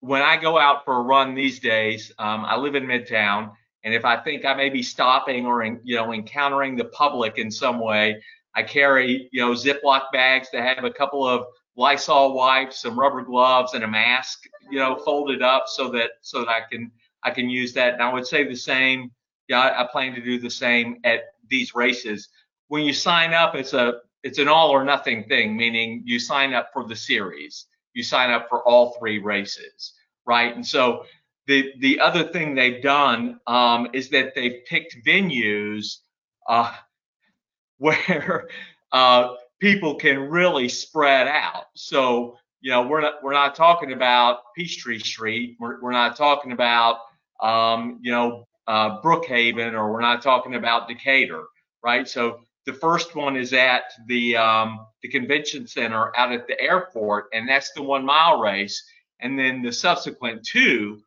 [0.00, 3.52] when I go out for a run these days, um, I live in Midtown,
[3.84, 7.38] and if I think I may be stopping or in, you know encountering the public
[7.38, 8.22] in some way,
[8.54, 11.44] I carry you know Ziploc bags that have a couple of
[11.76, 16.40] Lysol wipes, some rubber gloves, and a mask, you know, folded up so that so
[16.40, 16.90] that I can
[17.22, 17.94] I can use that.
[17.94, 19.10] And I would say the same.
[19.48, 22.28] Yeah, I, I plan to do the same at these races.
[22.68, 26.52] When you sign up, it's a it's an all or nothing thing, meaning you sign
[26.52, 29.94] up for the series you sign up for all three races,
[30.26, 30.54] right?
[30.54, 31.04] And so
[31.46, 35.96] the the other thing they've done um, is that they've picked venues
[36.46, 36.72] uh,
[37.78, 38.48] where
[38.92, 41.64] uh, people can really spread out.
[41.74, 45.56] So you know we're not we're not talking about Peachtree Street.
[45.58, 46.98] We're we're not talking about
[47.42, 51.44] um, you know uh, Brookhaven or we're not talking about Decatur,
[51.82, 52.08] right?
[52.08, 57.26] So the first one is at the um, the convention center out at the airport,
[57.32, 58.82] and that's the one mile race.
[59.20, 61.00] And then the subsequent two,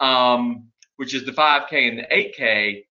[0.00, 2.84] um, which is the 5K and the 8K,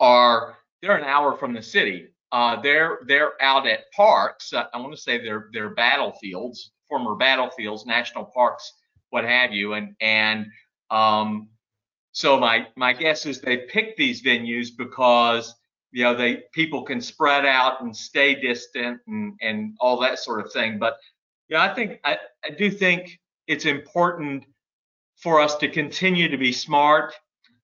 [0.00, 2.08] are they're an hour from the city.
[2.32, 4.52] Uh, they're they're out at parks.
[4.52, 8.72] Uh, I want to say they're they're battlefields, former battlefields, national parks,
[9.10, 9.74] what have you.
[9.74, 10.46] And and
[10.90, 11.48] um,
[12.14, 15.54] so my my guess is they picked these venues because
[15.90, 20.44] you know they people can spread out and stay distant and and all that sort
[20.44, 20.96] of thing but
[21.48, 24.44] yeah i think i, I do think it's important
[25.16, 27.14] for us to continue to be smart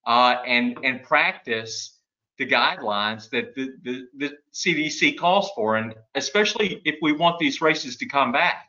[0.05, 1.97] uh, and and practice
[2.37, 7.61] the guidelines that the, the, the CDC calls for, and especially if we want these
[7.61, 8.65] races to come back.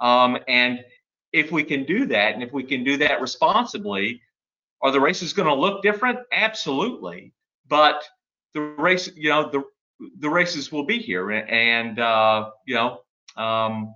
[0.00, 0.80] Um, and
[1.32, 4.20] if we can do that, and if we can do that responsibly,
[4.82, 6.18] are the races going to look different?
[6.32, 7.32] Absolutely.
[7.68, 8.02] But
[8.54, 9.62] the race, you know, the
[10.18, 13.00] the races will be here, and uh, you know,
[13.36, 13.94] um,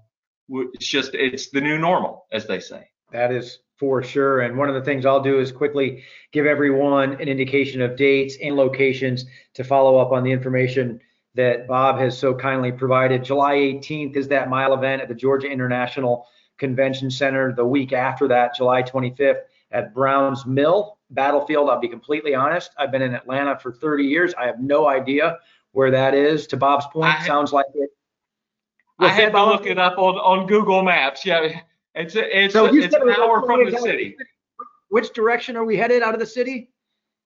[0.48, 2.88] it's just it's the new normal, as they say.
[3.12, 4.40] That is for sure.
[4.40, 8.36] And one of the things I'll do is quickly give everyone an indication of dates
[8.42, 11.00] and locations to follow up on the information
[11.34, 13.22] that Bob has so kindly provided.
[13.22, 17.52] July 18th is that mile event at the Georgia International Convention Center.
[17.52, 21.68] The week after that, July 25th, at Browns Mill Battlefield.
[21.68, 22.70] I'll be completely honest.
[22.78, 24.34] I've been in Atlanta for 30 years.
[24.34, 25.38] I have no idea
[25.72, 26.46] where that is.
[26.48, 27.90] To Bob's point, I sounds like it.
[28.98, 31.26] I had to look it up on, on Google Maps.
[31.26, 31.60] Yeah,
[31.94, 34.16] it's a, it's so a, it's an hour from the city.
[34.88, 36.70] Which direction are we headed out of the city?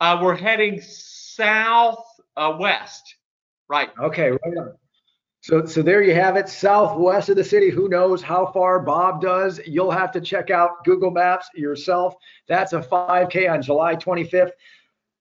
[0.01, 2.05] Uh, we're heading south
[2.37, 3.17] uh, west.
[3.69, 3.91] Right.
[4.01, 4.31] Okay.
[4.31, 4.73] Right on.
[5.43, 7.71] So, so there you have it, southwest of the city.
[7.71, 9.59] Who knows how far Bob does?
[9.67, 12.15] You'll have to check out Google Maps yourself.
[12.47, 14.51] That's a 5K on July 25th.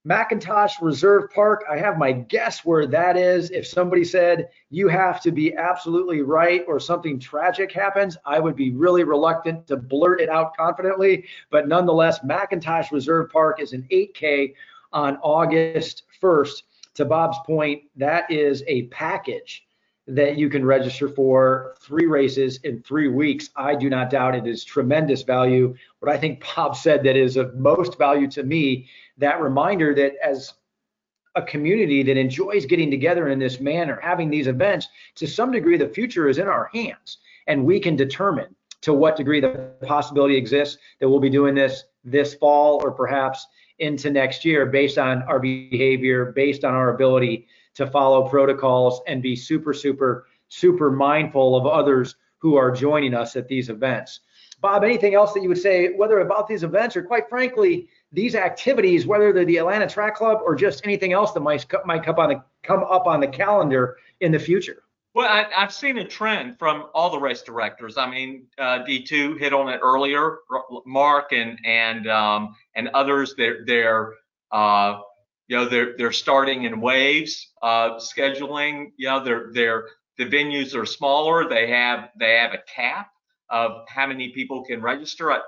[0.06, 1.64] McIntosh Reserve Park.
[1.70, 3.52] I have my guess where that is.
[3.52, 8.58] If somebody said you have to be absolutely right or something tragic happens, I would
[8.58, 11.26] be really reluctant to blurt it out confidently.
[11.50, 14.54] But nonetheless, McIntosh Reserve Park is an 8K
[14.92, 16.64] on August 1st.
[16.96, 19.64] To Bob's point, that is a package
[20.10, 23.50] that you can register for three races in three weeks.
[23.56, 25.76] I do not doubt it is tremendous value.
[26.00, 28.88] What I think Bob said that is of most value to me,
[29.20, 30.54] that reminder that as
[31.36, 35.78] a community that enjoys getting together in this manner, having these events, to some degree,
[35.78, 40.36] the future is in our hands and we can determine to what degree the possibility
[40.36, 43.46] exists that we'll be doing this this fall or perhaps
[43.78, 47.48] into next year based on our behavior, based on our ability
[47.80, 53.38] to follow protocols and be super, super, super mindful of others who are joining us
[53.38, 54.20] at these events.
[54.60, 58.36] Bob, anything else that you would say, whether about these events or quite frankly, these
[58.36, 62.16] activities, whether they're the Atlanta Track Club or just anything else that might, might come,
[62.16, 64.84] on the, come up on the calendar in the future?
[65.14, 67.98] Well, I, have seen a trend from all the race directors.
[67.98, 70.40] I mean, uh, D2 hit on it earlier.
[70.86, 73.34] Mark and and um, and others.
[73.36, 74.14] They're they're
[74.52, 75.00] uh,
[75.50, 78.92] you know they're they're starting in waves uh, scheduling.
[78.96, 79.86] You know they're they're
[80.18, 81.50] the venues are smaller.
[81.50, 83.10] They have they have a cap
[83.50, 85.32] of how many people can register.
[85.32, 85.40] I,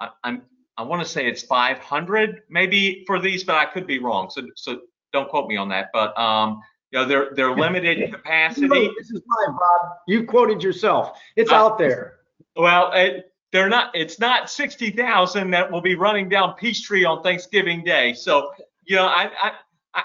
[0.00, 0.42] I, i'm
[0.78, 4.30] i want to say it's 500 maybe for these but i could be wrong.
[4.30, 4.80] So so
[5.12, 5.90] don't quote me on that.
[5.92, 8.90] But um you know they're they're limited capacity.
[8.98, 9.96] This is fine bob.
[10.08, 11.18] You quoted yourself.
[11.36, 12.20] It's uh, out there.
[12.56, 17.84] well it, they're not it's not 60,000 that will be running down Peachtree on Thanksgiving
[17.84, 18.14] Day.
[18.14, 18.52] So
[18.84, 20.02] you know, I, I,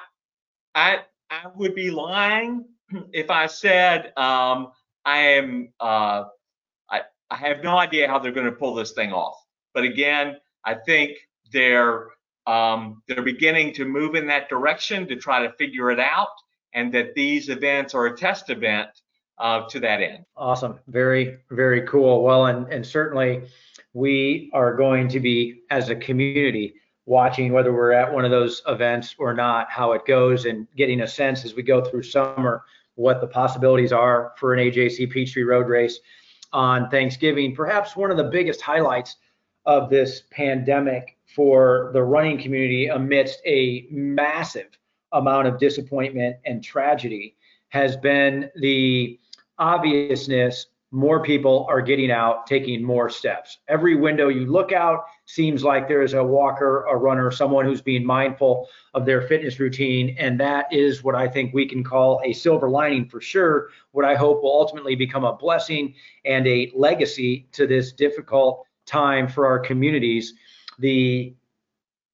[0.75, 2.65] I, I would be lying
[3.11, 4.71] if I said um,
[5.05, 5.73] I am.
[5.79, 6.25] Uh,
[6.89, 9.35] I, I have no idea how they're going to pull this thing off.
[9.73, 11.17] But again, I think
[11.51, 12.07] they're
[12.45, 16.29] um, they're beginning to move in that direction to try to figure it out,
[16.73, 18.89] and that these events are a test event
[19.37, 20.25] uh, to that end.
[20.35, 22.23] Awesome, very very cool.
[22.23, 23.43] Well, and and certainly
[23.93, 26.75] we are going to be as a community
[27.07, 31.01] watching whether we're at one of those events or not, how it goes, and getting
[31.01, 32.63] a sense as we go through summer
[32.95, 35.99] what the possibilities are for an AJC Peachtree Road Race
[36.51, 37.55] on Thanksgiving.
[37.55, 39.15] Perhaps one of the biggest highlights
[39.65, 44.77] of this pandemic for the running community amidst a massive
[45.13, 47.35] amount of disappointment and tragedy
[47.69, 49.17] has been the
[49.59, 53.59] obviousness more people are getting out, taking more steps.
[53.67, 57.81] Every window you look out seems like there is a walker, a runner, someone who's
[57.81, 60.15] being mindful of their fitness routine.
[60.17, 63.67] And that is what I think we can call a silver lining for sure.
[63.91, 69.27] What I hope will ultimately become a blessing and a legacy to this difficult time
[69.27, 70.33] for our communities.
[70.79, 71.35] The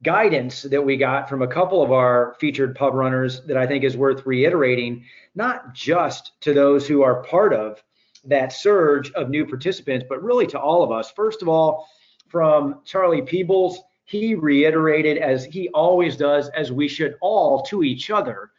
[0.01, 3.83] guidance that we got from a couple of our featured pub runners that I think
[3.83, 7.83] is worth reiterating, not just to those who are part of
[8.25, 11.11] that surge of new participants, but really to all of us.
[11.11, 11.87] First of all,
[12.33, 18.09] from Charlie Peebles, he reiterated, as he always does, as we should all to each
[18.09, 18.49] other,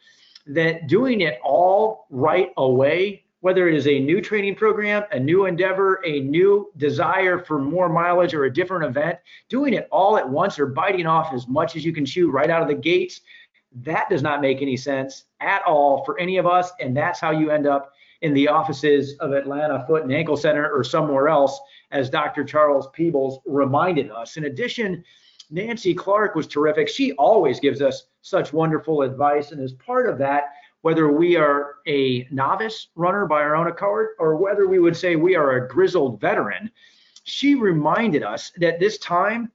[0.47, 5.45] that doing it all right away, whether it is a new training program, a new
[5.45, 9.19] endeavor, a new desire for more mileage, or a different event,
[9.49, 12.49] doing it all at once or biting off as much as you can chew right
[12.49, 13.19] out of the gates,
[13.81, 16.71] that does not make any sense at all for any of us.
[16.79, 17.91] And that's how you end up
[18.21, 21.59] in the offices of Atlanta Foot and Ankle Center or somewhere else,
[21.91, 22.43] as Dr.
[22.43, 24.37] Charles Peebles reminded us.
[24.37, 25.03] In addition,
[25.49, 26.87] Nancy Clark was terrific.
[26.87, 29.51] She always gives us such wonderful advice.
[29.51, 34.09] And as part of that, whether we are a novice runner by our own accord
[34.19, 36.71] or whether we would say we are a grizzled veteran,
[37.23, 39.51] she reminded us that this time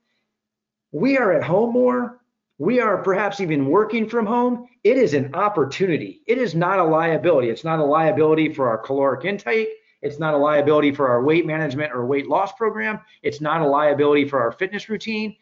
[0.91, 2.21] we are at home more
[2.61, 6.21] we are perhaps even working from home, it is an opportunity.
[6.27, 7.49] It is not a liability.
[7.49, 9.67] It's not a liability for our caloric intake.
[10.01, 12.99] It's not a liability for our weight management or weight loss program.
[13.21, 15.35] It's not a liability for our fitness routine.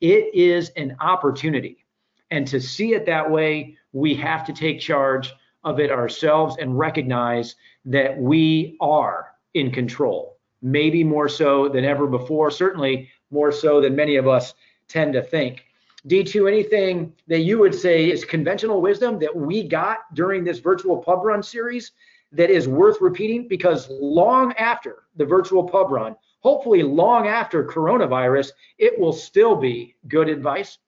[0.00, 1.84] It is an opportunity.
[2.30, 6.78] And to see it that way, we have to take charge of it ourselves and
[6.78, 7.56] recognize
[7.86, 13.96] that we are in control, maybe more so than ever before, certainly more so than
[13.96, 14.54] many of us
[14.88, 15.64] tend to think.
[16.06, 20.98] D2, anything that you would say is conventional wisdom that we got during this virtual
[20.98, 21.92] pub run series
[22.34, 23.48] that is worth repeating?
[23.48, 29.96] Because long after the virtual pub run, hopefully long after coronavirus, it will still be
[30.08, 30.78] good advice.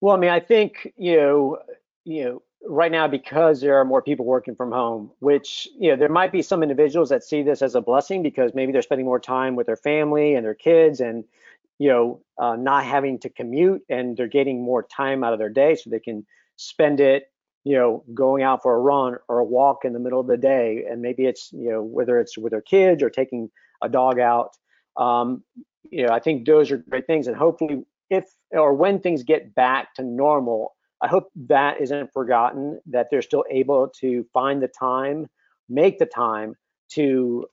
[0.00, 1.58] Well, I mean, I think, you know,
[2.04, 5.96] you know, right now because there are more people working from home, which, you know,
[5.96, 9.06] there might be some individuals that see this as a blessing because maybe they're spending
[9.06, 11.24] more time with their family and their kids and
[11.78, 15.50] you know, uh, not having to commute and they're getting more time out of their
[15.50, 16.26] day so they can
[16.56, 17.30] spend it,
[17.66, 20.36] you know, going out for a run or a walk in the middle of the
[20.36, 20.84] day.
[20.88, 23.50] And maybe it's, you know, whether it's with their kids or taking
[23.82, 24.56] a dog out.
[24.96, 25.42] Um,
[25.90, 27.26] you know, I think those are great things.
[27.26, 32.80] And hopefully, if or when things get back to normal, I hope that isn't forgotten,
[32.86, 35.28] that they're still able to find the time,
[35.68, 36.54] make the time
[36.90, 37.46] to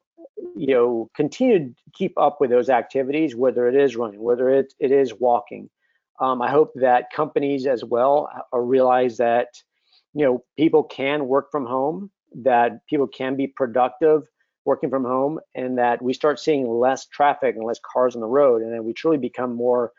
[0.56, 4.74] you know, continue to keep up with those activities, whether it is running, whether it,
[4.80, 5.70] it is walking.
[6.20, 9.48] Um, I hope that companies as well realize that,
[10.14, 12.12] you know, people can work from home,
[12.44, 14.24] that people can be productive
[14.66, 18.28] working from home, and that we start seeing less traffic and less cars on the
[18.28, 19.92] road, and that we truly become more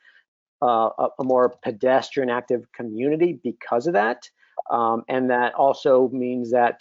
[0.63, 4.23] uh, a, a, more pedestrian active community because of that.
[4.71, 6.81] Um, and that also means that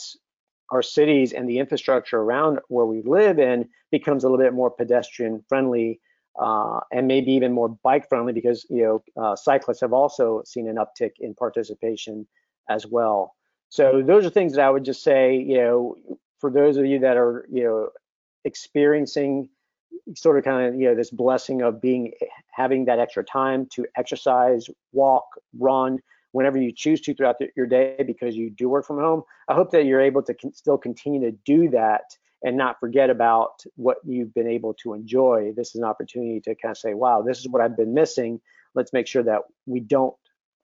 [0.71, 4.71] our cities and the infrastructure around where we live in becomes a little bit more
[4.71, 5.99] pedestrian friendly
[6.41, 10.67] uh, and maybe even more bike friendly because you know uh, cyclists have also seen
[10.67, 12.27] an uptick in participation
[12.70, 13.36] as well.
[13.70, 15.95] So those are things that I would just say, you know,
[16.39, 17.89] for those of you that are you know
[18.43, 19.49] experiencing
[20.16, 23.68] sort of kind of you know this blessing of being eh, having that extra time
[23.74, 25.26] to exercise, walk,
[25.57, 25.99] run,
[26.34, 29.24] whenever you choose to throughout the, your day because you do work from home.
[29.47, 33.09] I hope that you're able to con- still continue to do that and not forget
[33.09, 35.53] about what you've been able to enjoy.
[35.55, 38.41] This is an opportunity to kind of say, wow, this is what I've been missing.
[38.76, 40.14] Let's make sure that we don't,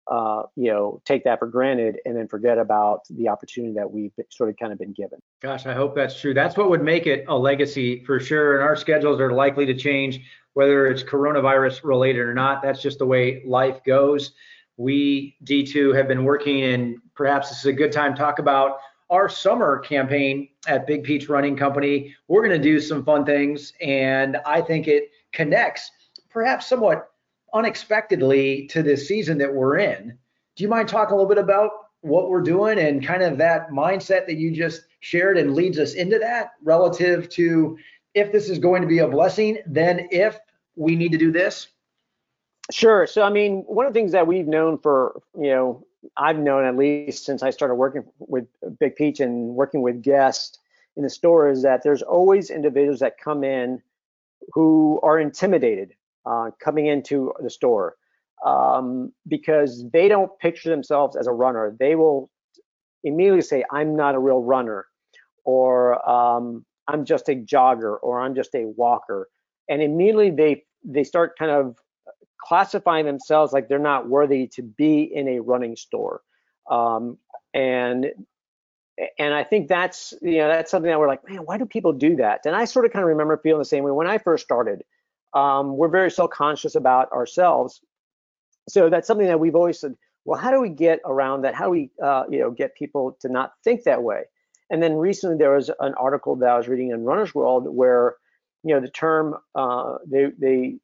[0.09, 4.11] uh, you know, take that for granted and then forget about the opportunity that we've
[4.29, 5.19] sort of kind of been given.
[5.41, 6.33] Gosh, I hope that's true.
[6.33, 8.55] That's what would make it a legacy for sure.
[8.55, 10.21] And our schedules are likely to change,
[10.53, 12.61] whether it's coronavirus related or not.
[12.61, 14.31] That's just the way life goes
[14.79, 18.77] we D2 have been working, and perhaps this is a good time to talk about
[19.09, 22.15] our summer campaign at Big Peach Running Company.
[22.29, 25.91] We're going to do some fun things, and I think it connects
[26.29, 27.09] perhaps somewhat
[27.53, 30.17] unexpectedly to this season that we're in.
[30.55, 31.71] Do you mind talking a little bit about
[32.01, 35.93] what we're doing and kind of that mindset that you just shared and leads us
[35.93, 37.77] into that relative to
[38.13, 40.37] if this is going to be a blessing, then if
[40.75, 41.67] we need to do this?
[42.71, 43.07] Sure.
[43.07, 45.85] So, I mean, one of the things that we've known for, you know,
[46.15, 48.45] I've known at least since I started working with
[48.79, 50.59] Big Peach and working with guests
[50.95, 53.81] in the store is that there's always individuals that come in
[54.53, 55.93] who are intimidated
[56.29, 57.95] uh, coming into the store
[58.45, 61.75] um, because they don't picture themselves as a runner.
[61.79, 62.29] They will
[63.03, 64.85] immediately say, I'm not a real runner,
[65.43, 69.29] or um, I'm just a jogger, or I'm just a walker.
[69.69, 71.75] And immediately they they start kind of
[72.41, 76.21] classifying themselves like they're not worthy to be in a running store.
[76.69, 77.17] Um,
[77.53, 78.07] and
[79.17, 81.93] and I think that's you know that's something that we're like, man, why do people
[81.93, 82.41] do that?
[82.45, 84.83] And I sort of kind of remember feeling the same way when I first started.
[85.33, 87.81] Um, we're very self-conscious about ourselves,
[88.67, 89.95] so that's something that we've always said.
[90.25, 91.55] Well, how do we get around that?
[91.55, 94.23] How do we uh, you know get people to not think that way?
[94.69, 98.15] And then recently there was an article that I was reading in Runner's World where
[98.63, 100.77] you know the term uh, they they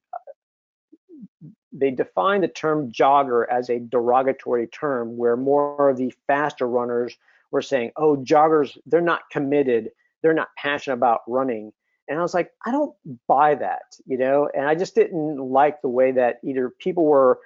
[1.75, 7.17] they define the term jogger as a derogatory term where more of the faster runners
[7.51, 9.89] were saying, oh, joggers, they're not committed,
[10.21, 11.73] they're not passionate about running.
[12.07, 12.95] And I was like, I don't
[13.27, 17.39] buy that, you know, and I just didn't like the way that either people were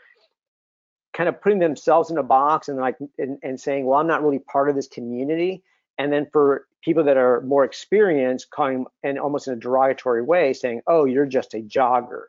[1.14, 4.24] kind of putting themselves in a box and like and, and saying, well, I'm not
[4.24, 5.64] really part of this community.
[5.97, 10.53] And then for people that are more experienced, calling and almost in a derogatory way,
[10.53, 12.24] saying, oh, you're just a jogger.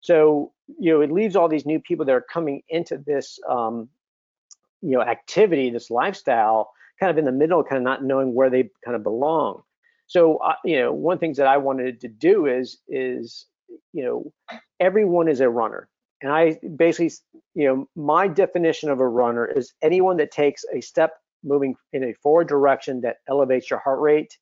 [0.00, 3.88] So, you know, it leaves all these new people that are coming into this, um,
[4.82, 8.50] you know, activity, this lifestyle, kind of in the middle, kind of not knowing where
[8.50, 9.62] they kind of belong.
[10.14, 13.46] So, uh, you know, one of the things that I wanted to do is, is,
[13.92, 15.88] you know, everyone is a runner.
[16.22, 17.10] And I basically,
[17.56, 22.04] you know, my definition of a runner is anyone that takes a step moving in
[22.04, 24.38] a forward direction that elevates your heart rate,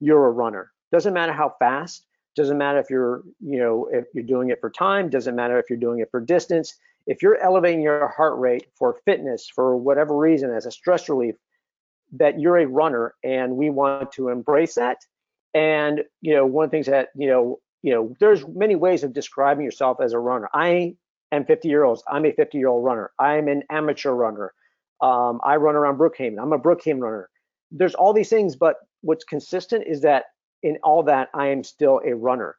[0.00, 2.04] you're a runner Doesn't matter how fast,
[2.34, 5.70] doesn't matter if you're, you know, if you're doing it for time, doesn't matter if
[5.70, 6.74] you're doing it for distance.
[7.06, 11.36] If you're elevating your heart rate for fitness, for whatever reason, as a stress relief,
[12.12, 14.98] that you're a runner and we want to embrace that.
[15.54, 19.04] And, you know, one of the things that, you know, you know, there's many ways
[19.04, 20.48] of describing yourself as a runner.
[20.52, 20.96] I
[21.32, 22.02] am 50 year olds.
[22.08, 23.10] I'm a 50 year old runner.
[23.18, 24.52] I'm an amateur runner.
[25.00, 26.40] Um, I run around Brookhaven.
[26.40, 27.28] I'm a Brookhaven runner.
[27.70, 30.24] There's all these things, but what's consistent is that
[30.62, 32.56] in all that, I am still a runner.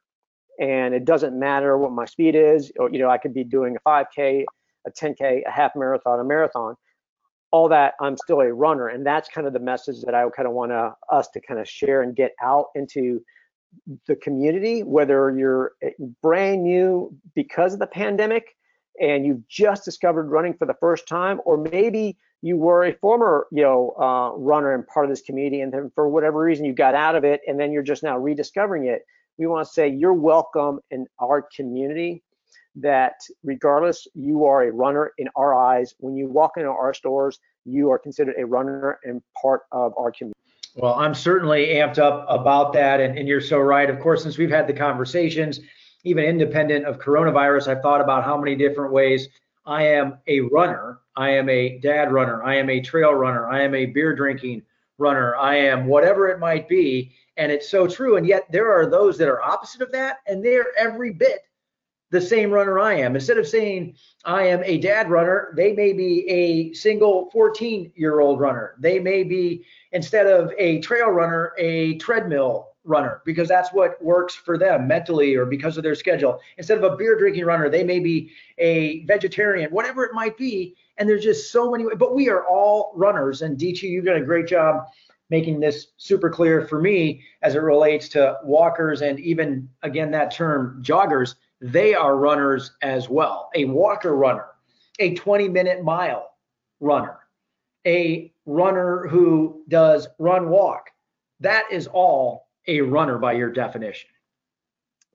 [0.60, 3.76] And it doesn't matter what my speed is, or, you know, I could be doing
[3.76, 4.44] a 5K,
[4.86, 6.74] a 10K, a half marathon, a marathon.
[7.50, 8.88] All that, I'm still a runner.
[8.88, 11.60] And that's kind of the message that I kind of want to, us to kind
[11.60, 13.22] of share and get out into
[14.06, 15.90] the community, whether you're eh,
[16.22, 18.56] brand new because of the pandemic
[19.00, 23.46] and you've just discovered running for the first time, or maybe you were a former,
[23.52, 26.72] you know, uh, runner and part of this community, and then for whatever reason you
[26.72, 29.04] got out of it, and then you're just now rediscovering it.
[29.38, 32.22] We want to say you're welcome in our community.
[32.76, 35.94] That regardless, you are a runner in our eyes.
[35.98, 40.12] When you walk into our stores, you are considered a runner and part of our
[40.12, 40.38] community.
[40.76, 43.90] Well, I'm certainly amped up about that, and, and you're so right.
[43.90, 45.60] Of course, since we've had the conversations,
[46.04, 49.28] even independent of coronavirus, I've thought about how many different ways
[49.66, 51.00] I am a runner.
[51.16, 52.44] I am a dad runner.
[52.44, 53.48] I am a trail runner.
[53.48, 54.62] I am a beer drinking
[54.98, 55.34] runner.
[55.36, 57.12] I am whatever it might be.
[57.36, 58.16] And it's so true.
[58.16, 61.40] And yet there are those that are opposite of that, and they're every bit
[62.10, 63.14] the same runner I am.
[63.14, 63.94] Instead of saying
[64.24, 68.74] I am a dad runner, they may be a single 14 year old runner.
[68.78, 74.34] They may be, instead of a trail runner, a treadmill runner because that's what works
[74.34, 76.40] for them mentally or because of their schedule.
[76.56, 80.74] Instead of a beer drinking runner, they may be a vegetarian, whatever it might be.
[80.96, 83.42] And there's just so many, but we are all runners.
[83.42, 84.86] And D2, you've done a great job
[85.30, 90.30] making this super clear for me as it relates to walkers and even, again, that
[90.30, 91.34] term joggers.
[91.60, 93.50] They are runners as well.
[93.54, 94.46] A walker runner,
[94.98, 96.30] a 20 minute mile
[96.80, 97.18] runner,
[97.86, 100.90] a runner who does run walk.
[101.40, 104.10] That is all a runner by your definition.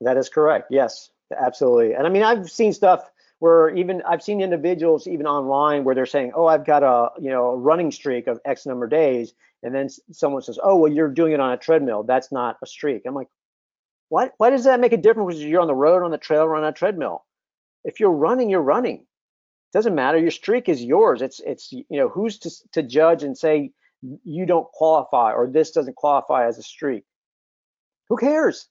[0.02, 0.68] That is correct.
[0.70, 1.94] Yes, absolutely.
[1.94, 6.06] And I mean, I've seen stuff where even I've seen individuals even online where they're
[6.06, 9.34] saying, "Oh, I've got a you know a running streak of X number of days,"
[9.64, 12.04] and then someone says, "Oh, well, you're doing it on a treadmill.
[12.04, 13.28] That's not a streak." I'm like,
[14.14, 14.36] "What?
[14.38, 15.40] Why does that make a difference?
[15.40, 17.26] You're on the road, on the trail, or on a treadmill.
[17.84, 18.98] If you're running, you're running.
[18.98, 20.20] It doesn't matter.
[20.20, 21.24] Your streak is yours.
[21.24, 23.72] It's it's you know who's to to judge and say
[24.24, 27.06] you don't qualify or this doesn't qualify as a streak.
[28.10, 28.68] Who cares?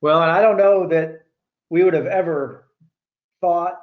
[0.00, 1.20] Well, and I don't know that
[1.68, 2.66] we would have ever
[3.40, 3.80] thought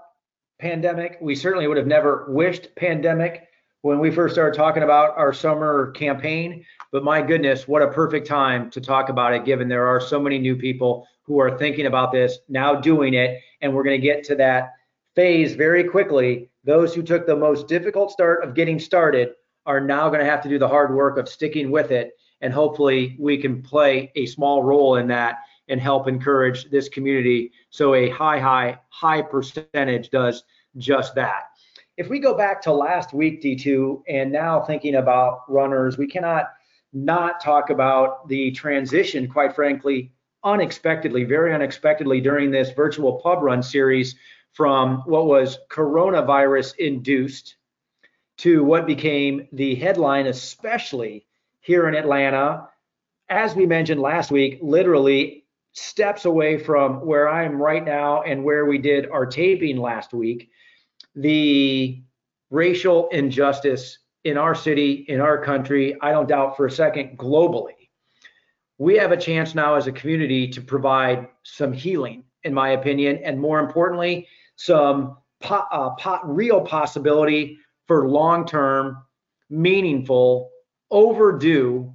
[0.60, 1.20] pandemic.
[1.22, 3.48] We certainly would have never wished pandemic
[3.88, 6.66] when we first started talking about our summer campaign.
[6.92, 10.20] But my goodness, what a perfect time to talk about it, given there are so
[10.20, 13.40] many new people who are thinking about this, now doing it.
[13.62, 14.74] And we're going to get to that
[15.16, 16.50] phase very quickly.
[16.66, 19.30] Those who took the most difficult start of getting started
[19.66, 22.12] are now going to have to do the hard work of sticking with it
[22.42, 25.38] and hopefully we can play a small role in that
[25.70, 30.44] and help encourage this community so a high, high, high percentage does
[30.78, 31.46] just that.
[31.98, 36.54] If we go back to last week, D2, and now thinking about runners, we cannot
[36.93, 40.12] not talk about the transition, quite frankly,
[40.43, 44.16] unexpectedly, very unexpectedly during this virtual pub run series
[44.54, 47.56] from what was coronavirus induced
[48.38, 51.26] to what became the headline, especially
[51.62, 52.70] here in Atlanta.
[53.30, 58.43] As we mentioned last week, literally steps away from where I am right now and
[58.43, 60.50] where we did our taping last week.
[61.18, 62.03] The
[62.51, 67.89] racial injustice in our city, in our country, I don't doubt for a second, globally.
[68.78, 73.18] We have a chance now as a community to provide some healing, in my opinion,
[73.24, 75.18] and more importantly, some
[75.49, 77.57] uh, real possibility
[77.88, 78.97] for long term,
[79.49, 80.51] meaningful
[80.91, 81.93] overdue,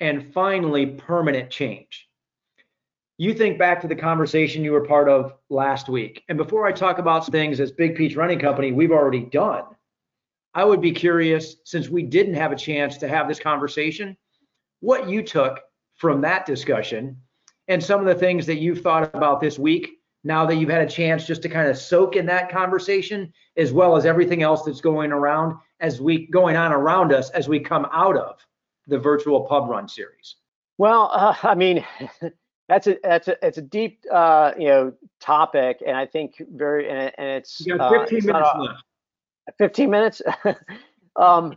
[0.00, 2.08] and finally permanent change.
[3.18, 6.24] You think back to the conversation you were part of last week.
[6.28, 9.64] And before I talk about things as Big Peach Running Company we've already done,
[10.54, 14.16] I would be curious, since we didn't have a chance to have this conversation,
[14.80, 15.60] what you took
[15.94, 17.16] from that discussion
[17.68, 20.86] and some of the things that you've thought about this week now that you've had
[20.86, 24.62] a chance just to kind of soak in that conversation as well as everything else
[24.62, 28.44] that's going around as we going on around us as we come out of
[28.86, 30.36] the virtual pub run series?
[30.78, 31.84] Well, uh, I mean,
[32.68, 36.88] that's a that's a it's a deep uh, you know topic, and I think very
[36.88, 38.82] and, and it's you got 15 uh, minutes a, left.
[39.58, 40.22] 15 minutes.
[41.16, 41.56] um,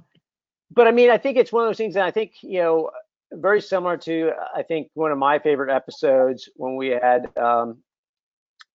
[0.71, 2.89] but I mean, I think it's one of those things that I think you know
[3.33, 7.77] very similar to I think one of my favorite episodes when we had um,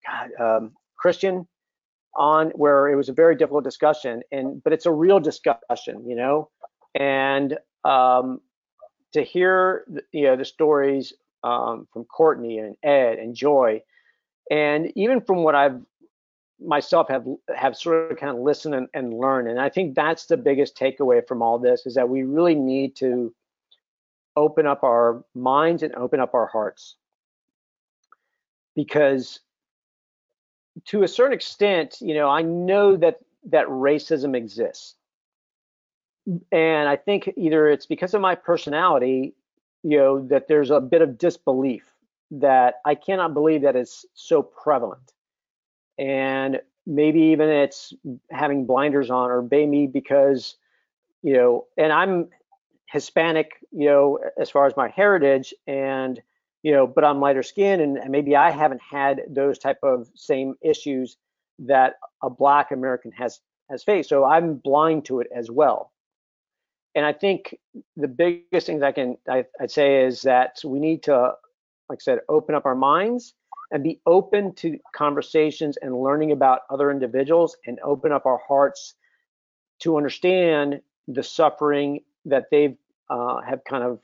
[0.07, 1.47] God, um, Christian
[2.15, 6.15] on, where it was a very difficult discussion, and but it's a real discussion, you
[6.15, 6.49] know,
[6.95, 8.41] and um,
[9.13, 11.13] to hear you know the stories
[11.43, 13.81] um, from Courtney and Ed and Joy,
[14.49, 15.81] and even from what I've
[16.63, 17.25] myself have
[17.55, 20.77] have sort of kind of listened and, and learned, and I think that's the biggest
[20.77, 23.33] takeaway from all this is that we really need to
[24.35, 26.95] open up our minds and open up our hearts.
[28.75, 29.41] Because
[30.85, 34.95] to a certain extent you know i know that that racism exists.
[36.51, 39.33] And i think either it's because of my personality
[39.83, 41.85] you know that there's a bit of disbelief
[42.29, 45.13] that i cannot believe that it's so prevalent
[45.97, 47.93] and maybe even it's
[48.31, 50.55] having blinders on or maybe because
[51.21, 52.29] you know and i'm
[52.91, 56.21] Hispanic, you know, as far as my heritage, and
[56.61, 60.55] you know, but I'm lighter skin, and maybe I haven't had those type of same
[60.61, 61.17] issues
[61.59, 64.09] that a Black American has has faced.
[64.09, 65.91] So I'm blind to it as well.
[66.95, 67.55] And I think
[67.95, 71.33] the biggest things I can I, I'd say is that we need to,
[71.89, 73.33] like I said, open up our minds
[73.71, 78.95] and be open to conversations and learning about other individuals and open up our hearts
[79.79, 82.77] to understand the suffering that they've
[83.09, 83.99] uh, have kind of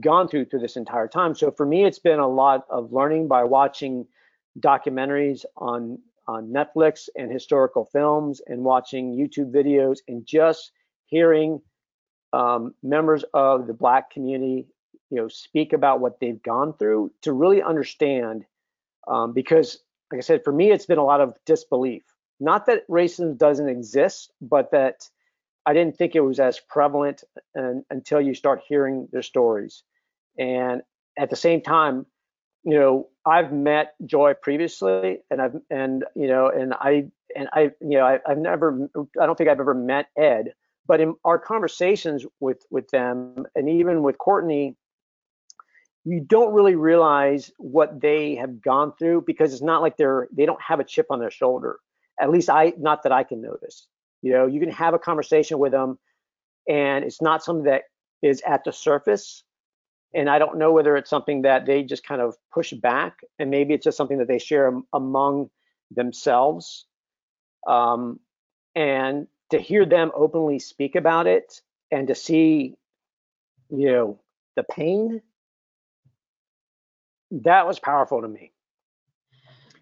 [0.00, 1.34] gone through through this entire time.
[1.34, 4.06] So for me, it's been a lot of learning by watching
[4.58, 10.72] documentaries on on Netflix and historical films and watching YouTube videos and just
[11.06, 11.60] hearing
[12.32, 14.66] um, members of the Black community,
[15.10, 18.44] you know, speak about what they've gone through to really understand.
[19.08, 19.78] Um, because,
[20.12, 22.02] like I said, for me, it's been a lot of disbelief.
[22.38, 25.08] Not that racism doesn't exist, but that
[25.66, 27.22] I didn't think it was as prevalent
[27.54, 29.82] and, until you start hearing their stories.
[30.38, 30.82] And
[31.18, 32.06] at the same time,
[32.64, 37.72] you know, I've met Joy previously, and I've and you know, and I and I
[37.80, 38.88] you know, I, I've never,
[39.20, 40.54] I don't think I've ever met Ed,
[40.86, 44.76] but in our conversations with with them, and even with Courtney,
[46.04, 50.46] you don't really realize what they have gone through because it's not like they're they
[50.46, 51.78] don't have a chip on their shoulder.
[52.20, 53.86] At least I, not that I can notice.
[54.22, 55.98] You know, you can have a conversation with them,
[56.68, 57.84] and it's not something that
[58.22, 59.42] is at the surface.
[60.12, 63.50] And I don't know whether it's something that they just kind of push back, and
[63.50, 65.50] maybe it's just something that they share among
[65.90, 66.86] themselves.
[67.66, 68.18] Um,
[68.74, 72.76] and to hear them openly speak about it and to see,
[73.68, 74.20] you know,
[74.56, 75.20] the pain,
[77.30, 78.52] that was powerful to me.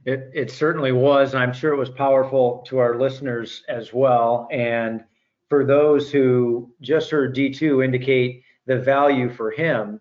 [0.05, 4.49] It, it certainly was, and I'm sure it was powerful to our listeners as well.
[4.51, 5.05] And
[5.49, 10.01] for those who just heard D2 indicate the value for him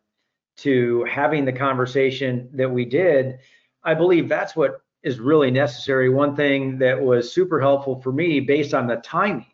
[0.57, 3.39] to having the conversation that we did,
[3.83, 6.09] I believe that's what is really necessary.
[6.09, 9.45] One thing that was super helpful for me based on the timing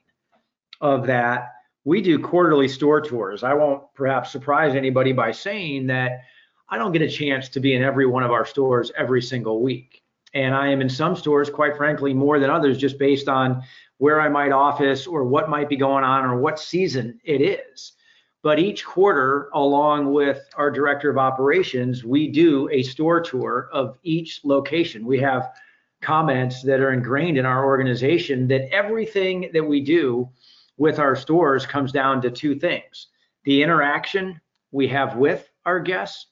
[0.82, 1.54] of that,
[1.86, 3.44] we do quarterly store tours.
[3.44, 6.22] I won't perhaps surprise anybody by saying that
[6.70, 9.62] I don't get a chance to be in every one of our stores every single
[9.62, 10.02] week.
[10.34, 13.64] And I am in some stores, quite frankly, more than others, just based on
[13.98, 17.94] where I might office or what might be going on or what season it is.
[18.42, 23.98] But each quarter, along with our director of operations, we do a store tour of
[24.04, 25.06] each location.
[25.06, 25.54] We have
[26.02, 30.30] comments that are ingrained in our organization that everything that we do
[30.78, 33.08] with our stores comes down to two things
[33.46, 34.40] the interaction
[34.72, 36.28] we have with our guests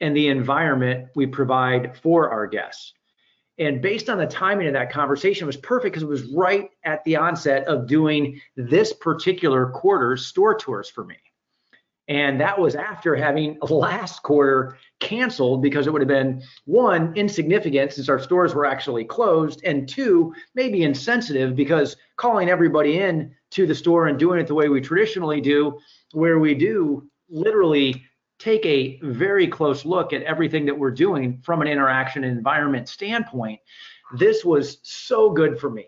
[0.00, 2.92] and the environment we provide for our guests.
[3.58, 7.02] And based on the timing of that conversation, was perfect because it was right at
[7.04, 11.16] the onset of doing this particular quarter's store tours for me.
[12.06, 17.92] And that was after having last quarter canceled because it would have been one, insignificant
[17.92, 23.66] since our stores were actually closed, and two, maybe insensitive because calling everybody in to
[23.66, 25.78] the store and doing it the way we traditionally do,
[26.12, 28.04] where we do literally
[28.38, 32.88] take a very close look at everything that we're doing from an interaction and environment
[32.88, 33.60] standpoint,
[34.16, 35.86] this was so good for me.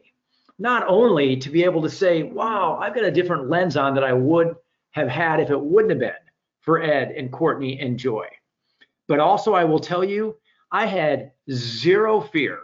[0.59, 4.05] Not only to be able to say, wow, I've got a different lens on that
[4.05, 4.57] I would
[4.91, 6.13] have had if it wouldn't have been
[6.61, 8.27] for Ed and Courtney and Joy,
[9.07, 10.37] but also I will tell you,
[10.73, 12.61] I had zero fear.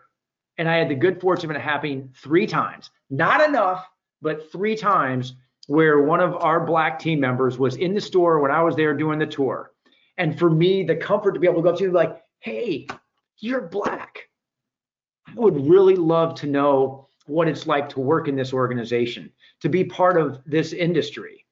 [0.58, 2.90] And I had the good fortune of it happening three times.
[3.10, 3.86] Not enough,
[4.22, 5.34] but three times
[5.66, 8.94] where one of our black team members was in the store when I was there
[8.94, 9.72] doing the tour
[10.18, 12.86] and for me, the comfort to be able to go up to like, hey,
[13.38, 14.28] you're black.
[15.28, 19.68] I would really love to know what it's like to work in this organization, to
[19.68, 21.44] be part of this industry.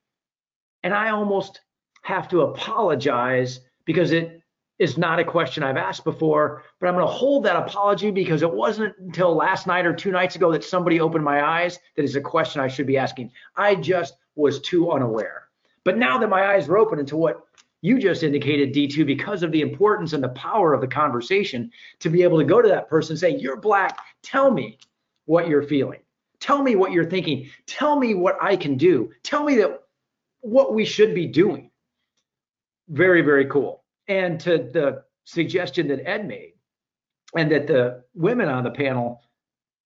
[0.83, 1.61] And I almost,
[2.03, 4.43] have to apologize because it
[4.79, 8.43] is not a question I've asked before, but I'm going to hold that apology because
[8.43, 12.05] it wasn't until last night or two nights ago that somebody opened my eyes that
[12.05, 13.31] is a question I should be asking.
[13.57, 15.45] I just was too unaware.
[15.85, 17.45] But now that my eyes are open into what
[17.83, 21.71] you just indicated, D2, because of the importance and the power of the conversation,
[22.01, 24.79] to be able to go to that person and say, You're black, tell me
[25.27, 26.01] what you're feeling.
[26.41, 27.51] Tell me what you're thinking.
[27.67, 29.11] Tell me what I can do.
[29.23, 29.83] Tell me that
[30.41, 31.71] what we should be doing.
[32.89, 33.84] Very, very cool.
[34.09, 36.53] And to the suggestion that Ed made
[37.37, 39.23] and that the women on the panel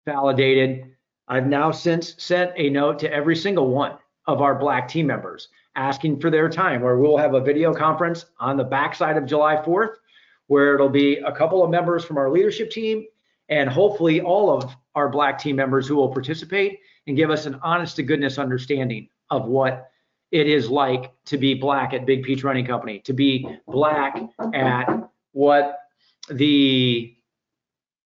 [0.05, 0.91] validated,
[1.27, 3.97] I've now since sent a note to every single one
[4.27, 8.25] of our black team members asking for their time where we'll have a video conference
[8.39, 9.95] on the backside of July 4th
[10.47, 13.05] where it'll be a couple of members from our leadership team
[13.49, 17.59] and hopefully all of our black team members who will participate and give us an
[17.63, 19.89] honest to goodness understanding of what
[20.33, 24.19] it is like to be black at Big Peach Running Company, to be black
[24.55, 24.89] at
[25.31, 25.77] what
[26.27, 27.15] the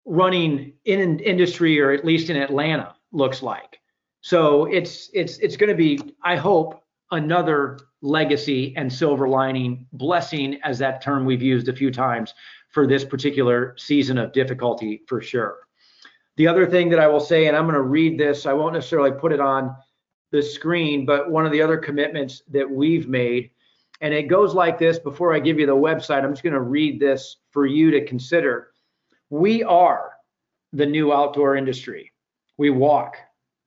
[0.05, 3.79] running in industry or at least in Atlanta looks like.
[4.19, 10.59] So it's it's it's going to be I hope another legacy and silver lining blessing
[10.65, 12.33] as that term we've used a few times
[12.71, 15.59] for this particular season of difficulty for sure.
[16.35, 18.73] The other thing that I will say, and I'm going to read this, I won't
[18.73, 19.75] necessarily put it on
[20.31, 23.51] the screen, but one of the other commitments that we've made,
[24.01, 26.61] and it goes like this before I give you the website, I'm just going to
[26.61, 28.71] read this for you to consider.
[29.29, 30.11] We are
[30.73, 32.11] the new outdoor industry.
[32.57, 33.17] We walk,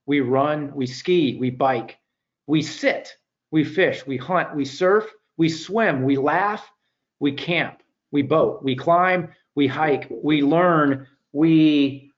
[0.06, 1.98] we run, we ski, we bike,
[2.46, 3.16] we sit,
[3.50, 6.70] we fish, we hunt, we surf, we swim, we laugh,
[7.18, 12.12] we camp, we boat, we climb, we hike, we learn, we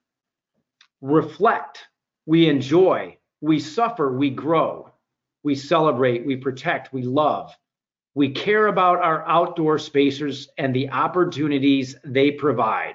[1.01, 1.87] reflect,
[2.27, 4.89] we enjoy, we suffer, we grow,
[5.43, 7.55] we celebrate, we protect, we love.
[8.15, 12.95] We care about our outdoor spacers and the opportunities they provide.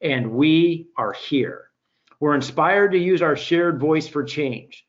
[0.00, 1.70] And we are here.
[2.18, 4.84] We're inspired to use our shared voice for change.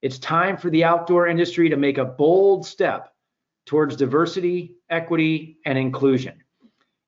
[0.00, 3.12] It's time for the outdoor industry to make a bold step
[3.66, 6.42] towards diversity, equity, and inclusion.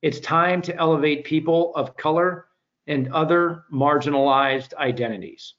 [0.03, 2.47] It's time to elevate people of color
[2.85, 5.55] and other marginalized identities.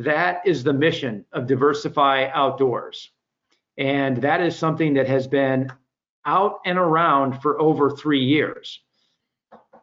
[0.00, 3.10] That is the mission of Diversify Outdoors.
[3.76, 5.70] And that is something that has been
[6.24, 8.80] out and around for over three years.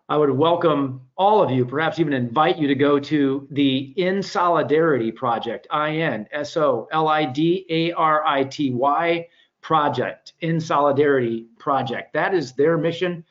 [0.10, 4.24] I would welcome all of you, perhaps even invite you to go to the In
[4.24, 9.28] Solidarity Project, I N S O L I D A R I T Y
[9.62, 12.14] Project, In Solidarity Project.
[12.14, 13.24] That is their mission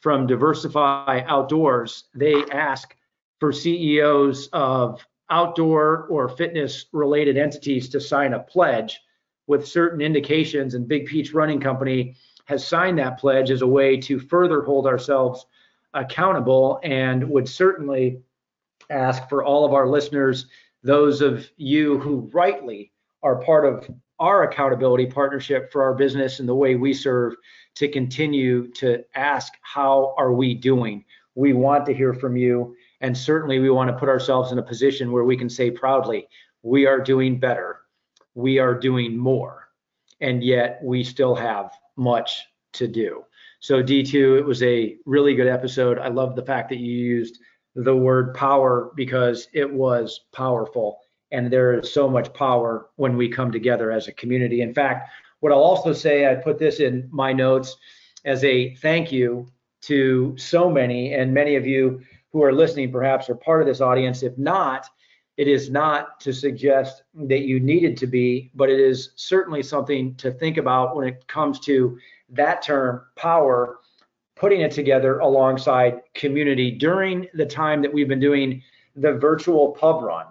[0.00, 2.04] from Diversify Outdoors.
[2.14, 2.94] They ask
[3.40, 9.00] for CEOs of outdoor or fitness related entities to sign a pledge
[9.48, 12.14] with certain indications and Big Peach Running Company
[12.44, 15.44] has signed that pledge as a way to further hold ourselves
[15.92, 18.20] accountable and would certainly
[18.90, 20.46] ask for all of our listeners,
[20.84, 22.92] those of you who rightly
[23.24, 27.34] are part of our accountability partnership for our business and the way we serve
[27.74, 31.04] to continue to ask how are we doing?
[31.34, 34.62] We want to hear from you and certainly we want to put ourselves in a
[34.62, 36.26] position where we can say proudly,
[36.62, 37.80] we are doing better,
[38.34, 39.68] we are doing more,
[40.22, 43.22] and yet we still have much to do.
[43.60, 45.98] So D2, it was a really good episode.
[45.98, 47.40] I love the fact that you used
[47.74, 51.00] the word power because it was powerful.
[51.30, 54.62] And there is so much power when we come together as a community.
[54.62, 57.76] In fact, what I'll also say, I put this in my notes
[58.24, 59.46] as a thank you
[59.82, 62.00] to so many, and many of you
[62.34, 64.24] who are listening perhaps are part of this audience.
[64.24, 64.90] If not,
[65.36, 70.16] it is not to suggest that you needed to be, but it is certainly something
[70.16, 71.96] to think about when it comes to
[72.30, 73.78] that term, power,
[74.34, 78.60] putting it together alongside community during the time that we've been doing
[78.96, 80.26] the virtual pub run.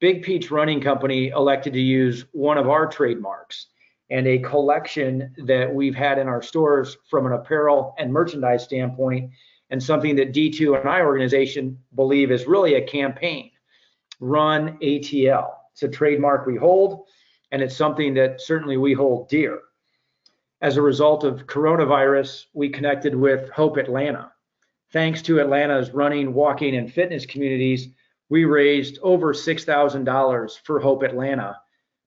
[0.00, 3.66] Big Peach Running Company elected to use one of our trademarks
[4.08, 9.30] and a collection that we've had in our stores from an apparel and merchandise standpoint
[9.70, 13.50] and something that D2 and I organization believe is really a campaign.
[14.20, 15.50] Run ATL.
[15.72, 17.06] It's a trademark we hold,
[17.50, 19.60] and it's something that certainly we hold dear.
[20.62, 24.32] As a result of coronavirus, we connected with Hope Atlanta.
[24.92, 27.88] Thanks to Atlanta's running, walking, and fitness communities,
[28.28, 31.60] we raised over $6,000 for Hope Atlanta.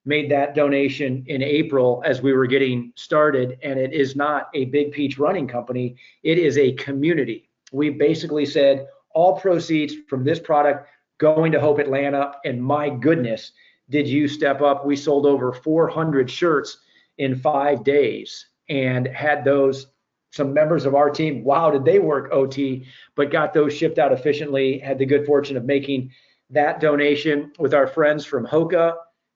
[0.05, 4.66] Made that donation in April as we were getting started, and it is not a
[4.66, 10.39] Big Peach running company, it is a community we basically said all proceeds from this
[10.39, 12.34] product going to Hope Atlanta.
[12.45, 13.51] And my goodness,
[13.89, 14.86] did you step up?
[14.86, 16.78] We sold over 400 shirts
[17.17, 18.45] in five days.
[18.70, 19.88] and had those
[20.32, 21.43] some members of our team.
[21.43, 22.86] Wow, did they work OT?
[23.15, 24.78] But got those shipped out efficiently.
[24.78, 26.11] Had the good fortune of making
[26.51, 28.95] that donation with our friends from Hoka,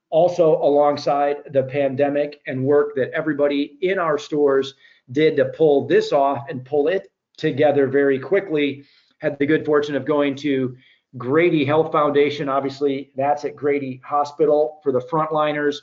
[0.10, 4.76] also alongside the pandemic and work that everybody in our stores
[5.12, 7.08] did to pull this off and pull it
[7.38, 8.86] together very quickly.
[9.20, 10.76] Had the good fortune of going to
[11.18, 12.50] Grady Health Foundation.
[12.50, 15.78] Obviously, that's at Grady Hospital for the frontliners.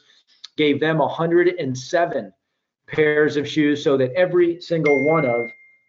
[0.56, 2.32] Gave them 107
[2.86, 5.40] pairs of shoes so that every single one of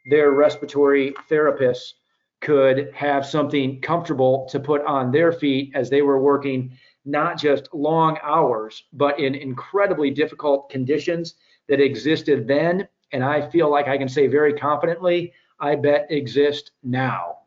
[0.10, 1.94] their respiratory therapists
[2.42, 7.74] could have something comfortable to put on their feet as they were working not just
[7.74, 11.36] long hours, but in incredibly difficult conditions
[11.68, 12.88] that existed then.
[13.12, 17.38] And I feel like I can say very confidently, I bet exist now.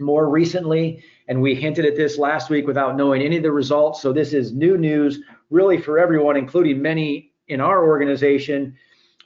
[0.00, 4.00] More recently, and we hinted at this last week without knowing any of the results.
[4.00, 5.20] So this is new news
[5.50, 8.74] really for everyone, including many in our organization.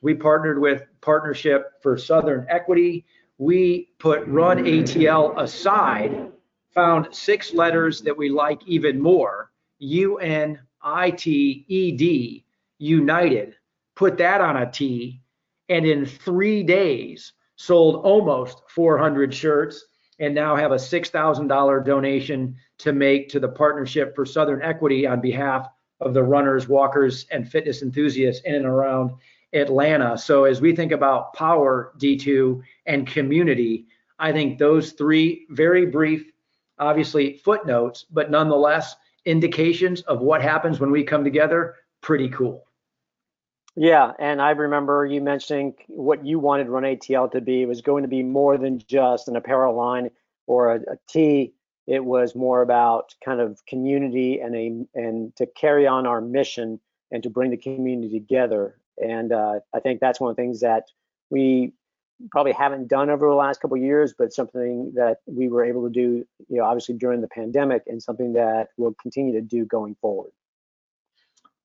[0.03, 3.07] We partnered with Partnership for Southern Equity.
[3.39, 6.33] We put Run ATL aside,
[6.75, 12.45] found six letters that we like even more U N I T E D,
[12.79, 13.55] United,
[13.95, 15.21] put that on a T,
[15.69, 19.85] and in three days sold almost 400 shirts
[20.21, 25.21] and now have a $6,000 donation to make to the Partnership for Southern Equity on
[25.21, 25.69] behalf
[26.01, 29.13] of the runners, walkers, and fitness enthusiasts in and around
[29.53, 30.17] Atlanta.
[30.17, 33.87] So as we think about power, D2, and community,
[34.21, 36.31] I think those three very brief,
[36.79, 38.95] obviously footnotes, but nonetheless
[39.25, 42.68] indications of what happens when we come together, pretty cool.
[43.81, 47.63] Yeah, and I remember you mentioning what you wanted Run ATL to be.
[47.63, 50.11] It was going to be more than just an apparel line
[50.49, 51.55] or a, a tee.
[51.87, 56.81] It was more about kind of community and a and to carry on our mission
[57.13, 58.81] and to bring the community together.
[58.97, 60.89] And uh, I think that's one of the things that
[61.31, 61.73] we
[62.33, 65.93] probably haven't done over the last couple years, but something that we were able to
[65.93, 69.95] do, you know, obviously during the pandemic, and something that we'll continue to do going
[70.01, 70.33] forward.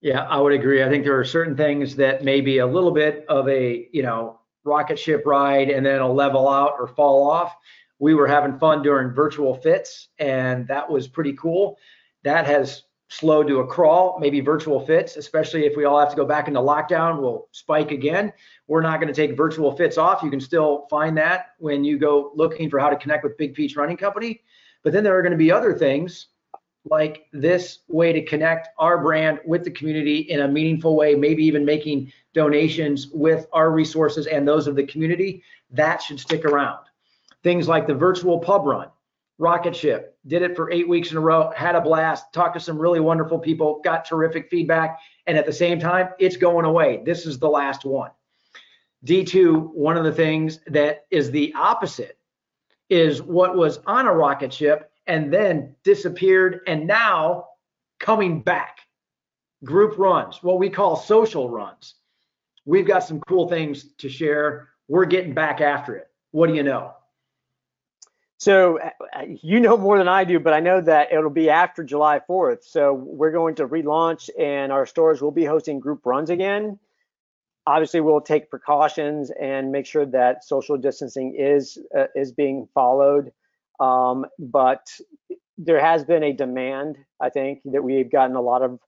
[0.04, 0.84] Yeah, I would agree.
[0.84, 4.04] I think there are certain things that may be a little bit of a, you
[4.04, 7.56] know, rocket ship ride and then it'll level out or fall off.
[8.00, 11.78] We were having fun during virtual fits and that was pretty cool.
[12.26, 16.18] That has slowed to a crawl, maybe virtual fits, especially if we all have to
[16.18, 18.34] go back into lockdown, will spike again.
[18.68, 20.22] We're not going to take virtual fits off.
[20.22, 23.54] You can still find that when you go looking for how to connect with Big
[23.54, 24.42] Peach Running Company.
[24.84, 26.28] But then there are going to be other things
[26.86, 31.44] like this way to connect our brand with the community in a meaningful way, maybe
[31.46, 36.80] even making donations with our resources and those of the community, that should stick around.
[37.42, 38.90] Things like the virtual pub run,
[39.38, 42.60] Rocket Ship, did it for eight weeks in a row, had a blast, talked to
[42.60, 47.02] some really wonderful people, got terrific feedback, and at the same time, it's going away.
[47.06, 48.12] This is the last one.
[49.06, 52.18] D2, one of the things that is the opposite
[52.90, 57.48] is what was on a rocket ship and then disappeared and now
[58.00, 58.80] coming back.
[59.64, 61.96] Group runs, what we call social runs.
[62.66, 64.70] We've got some cool things to share.
[64.88, 66.08] We're getting back after it.
[66.32, 66.94] What do you know?
[68.44, 71.82] So uh, you know more than I do, but I know that it'll be after
[71.82, 72.66] July 4th.
[72.66, 76.78] So we're going to relaunch and our stores will be hosting group runs again.
[77.66, 83.32] Obviously, we'll take precautions and make sure that social distancing is uh, is being followed.
[83.80, 84.88] Um, but
[85.58, 88.80] there has been a demand, I think, that we've gotten a lot of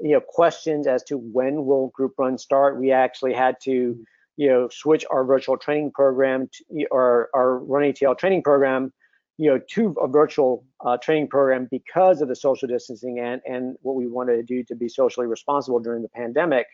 [0.00, 2.78] you know questions as to when will group run start.
[2.78, 3.96] We actually had to
[4.36, 8.92] you know switch our virtual training program to, or our Run ATL training program
[9.38, 13.76] you know to a virtual uh, training program because of the social distancing and and
[13.82, 16.66] what we wanted to do to be socially responsible during the pandemic.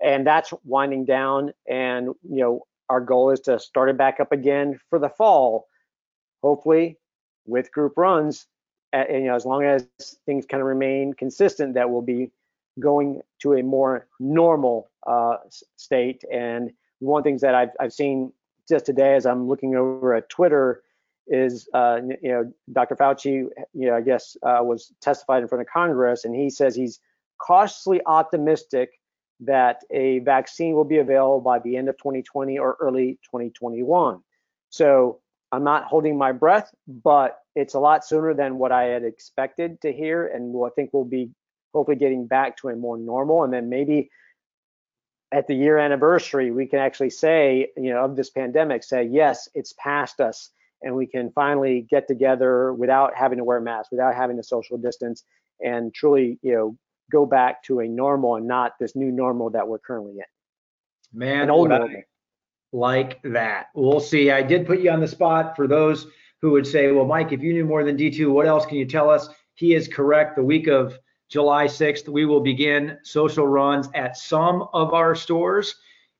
[0.00, 4.32] And that's winding down and you know our goal is to start it back up
[4.32, 5.67] again for the fall
[6.42, 6.98] hopefully
[7.46, 8.46] with group runs,
[8.92, 9.86] and, you know, as long as
[10.26, 12.30] things kind of remain consistent, that will be
[12.78, 15.36] going to a more normal uh,
[15.76, 16.24] state.
[16.32, 16.70] And
[17.00, 18.32] one of the things that I've, I've seen
[18.68, 20.82] just today as I'm looking over at Twitter
[21.26, 22.96] is, uh, you know, Dr.
[22.96, 26.74] Fauci, you know, I guess uh, was testified in front of Congress, and he says
[26.74, 27.00] he's
[27.38, 28.90] cautiously optimistic
[29.40, 34.20] that a vaccine will be available by the end of 2020 or early 2021.
[34.70, 35.20] So
[35.50, 39.80] I'm not holding my breath, but it's a lot sooner than what I had expected
[39.80, 41.30] to hear, and we'll, I think we'll be
[41.72, 44.10] hopefully getting back to a more normal, and then maybe
[45.32, 49.48] at the year anniversary we can actually say, you know, of this pandemic, say yes,
[49.54, 50.50] it's past us,
[50.82, 54.78] and we can finally get together without having to wear masks, without having to social
[54.78, 55.24] distance,
[55.64, 56.76] and truly, you know,
[57.10, 61.18] go back to a normal and not this new normal that we're currently in.
[61.18, 62.04] Man, old I
[62.72, 63.66] like that.
[63.74, 64.30] We'll see.
[64.30, 66.06] I did put you on the spot for those
[66.40, 68.86] who would say, well, Mike, if you knew more than D2, what else can you
[68.86, 69.28] tell us?
[69.54, 70.36] He is correct.
[70.36, 70.98] The week of
[71.28, 75.74] July 6th, we will begin social runs at some of our stores.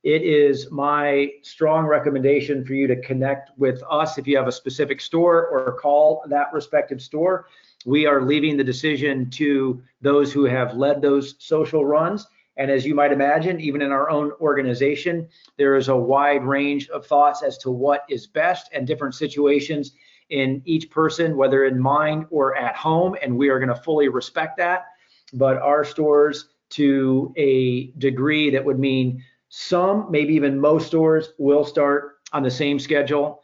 [0.04, 4.52] It is my strong recommendation for you to connect with us if you have a
[4.52, 7.46] specific store or call that respective store.
[7.84, 12.26] We are leaving the decision to those who have led those social runs.
[12.58, 16.88] And as you might imagine, even in our own organization, there is a wide range
[16.88, 19.92] of thoughts as to what is best and different situations
[20.30, 23.16] in each person, whether in mind or at home.
[23.22, 24.86] And we are going to fully respect that.
[25.32, 31.64] But our stores, to a degree that would mean some, maybe even most stores, will
[31.64, 33.42] start on the same schedule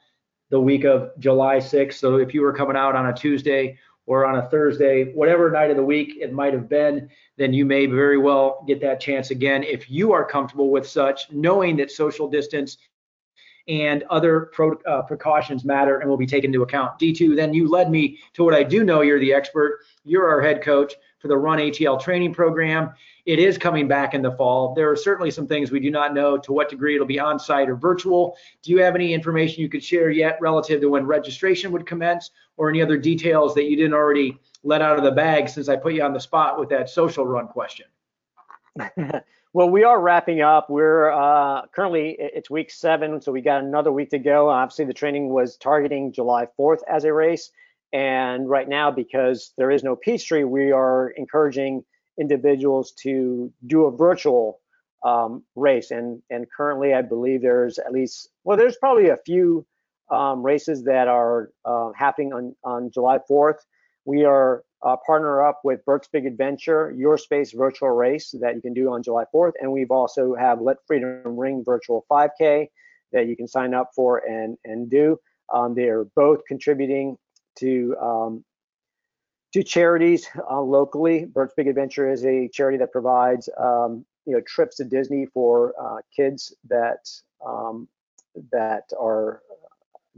[0.51, 1.95] the week of July 6th.
[1.95, 5.71] So if you were coming out on a Tuesday or on a Thursday, whatever night
[5.71, 9.31] of the week it might have been, then you may very well get that chance
[9.31, 12.77] again if you are comfortable with such, knowing that social distance
[13.67, 16.99] and other pro, uh, precautions matter and will be taken into account.
[16.99, 19.81] D2, then you led me to what I do know you're the expert.
[20.05, 20.95] You're our head coach
[21.25, 22.91] for the Run ATL training program.
[23.25, 24.75] It is coming back in the fall.
[24.75, 27.39] There are certainly some things we do not know to what degree it'll be on
[27.39, 28.37] site or virtual.
[28.61, 32.31] Do you have any information you could share yet relative to when registration would commence
[32.59, 35.77] or any other details that you didn't already let out of the bag since I
[35.77, 37.87] put you on the spot with that social run question?
[39.55, 40.69] well, we are wrapping up.
[40.69, 44.51] We're uh, currently, it's week seven, so we got another week to go.
[44.51, 47.51] Obviously, the training was targeting July 4th as a race.
[47.95, 51.85] And right now, because there is no Peachtree, we are encouraging
[52.19, 54.61] individuals to do a virtual
[55.05, 55.93] um, race.
[55.93, 59.65] And, and currently, I believe there's at least, well, there's probably a few
[60.11, 63.59] um, races that are uh, happening on, on July 4th.
[64.05, 68.61] We are uh, partner up with Burke's Big Adventure, Your Space virtual race that you
[68.61, 69.53] can do on July 4th.
[69.61, 72.67] And we've also have Let Freedom Ring virtual 5K
[73.13, 75.17] that you can sign up for and, and do.
[75.55, 77.17] Um, they're both contributing
[77.57, 78.45] to um,
[79.53, 81.25] to charities uh, locally.
[81.25, 85.75] Burke's Big Adventure is a charity that provides um, you know trips to Disney for
[85.81, 87.09] uh, kids that
[87.45, 87.89] um,
[88.53, 89.43] that are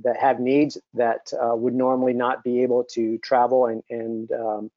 [0.03, 4.70] that have needs that uh, would normally not be able to travel and and um,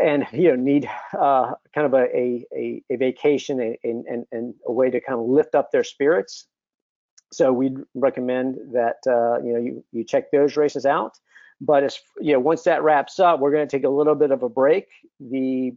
[0.00, 4.72] and you know need uh, kind of a, a, a vacation and, and, and a
[4.72, 6.46] way to kind of lift up their spirits
[7.32, 11.18] so we'd recommend that uh, you know you, you check those races out.
[11.60, 14.30] But as you know, once that wraps up, we're going to take a little bit
[14.30, 14.88] of a break.
[15.20, 15.72] The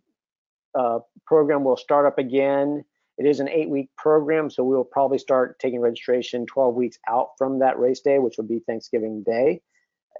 [0.77, 2.83] uh, program will start up again.
[3.17, 7.59] It is an eight-week program, so we'll probably start taking registration 12 weeks out from
[7.59, 9.61] that race day, which will be Thanksgiving Day,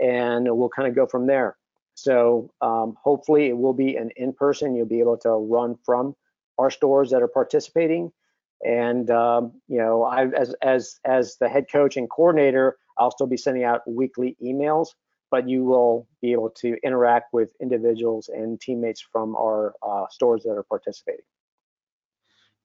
[0.02, 1.56] and we'll kind of go from there.
[1.96, 4.76] So um, hopefully, it will be an in-person.
[4.76, 6.16] You'll be able to run from
[6.58, 8.12] our stores that are participating
[8.64, 13.28] and um, you know, I as as as the head coach and coordinator, I'll still
[13.28, 14.90] be sending out weekly emails,
[15.32, 20.44] but you will be able to interact with individuals and teammates from our uh, stores
[20.44, 21.26] that are participating.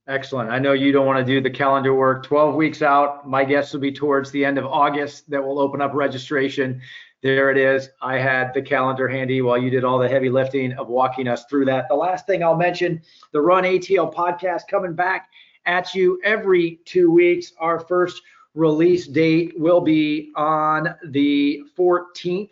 [0.06, 0.50] Excellent.
[0.50, 3.26] I know you don't want to do the calendar work 12 weeks out.
[3.26, 6.82] My guess will be towards the end of August that will open up registration.
[7.22, 7.88] There it is.
[8.02, 11.46] I had the calendar handy while you did all the heavy lifting of walking us
[11.46, 11.88] through that.
[11.88, 13.00] The last thing I'll mention
[13.32, 15.30] the Run ATL podcast coming back
[15.66, 17.52] at you every two weeks.
[17.58, 18.22] Our first
[18.54, 22.50] release date will be on the 14th.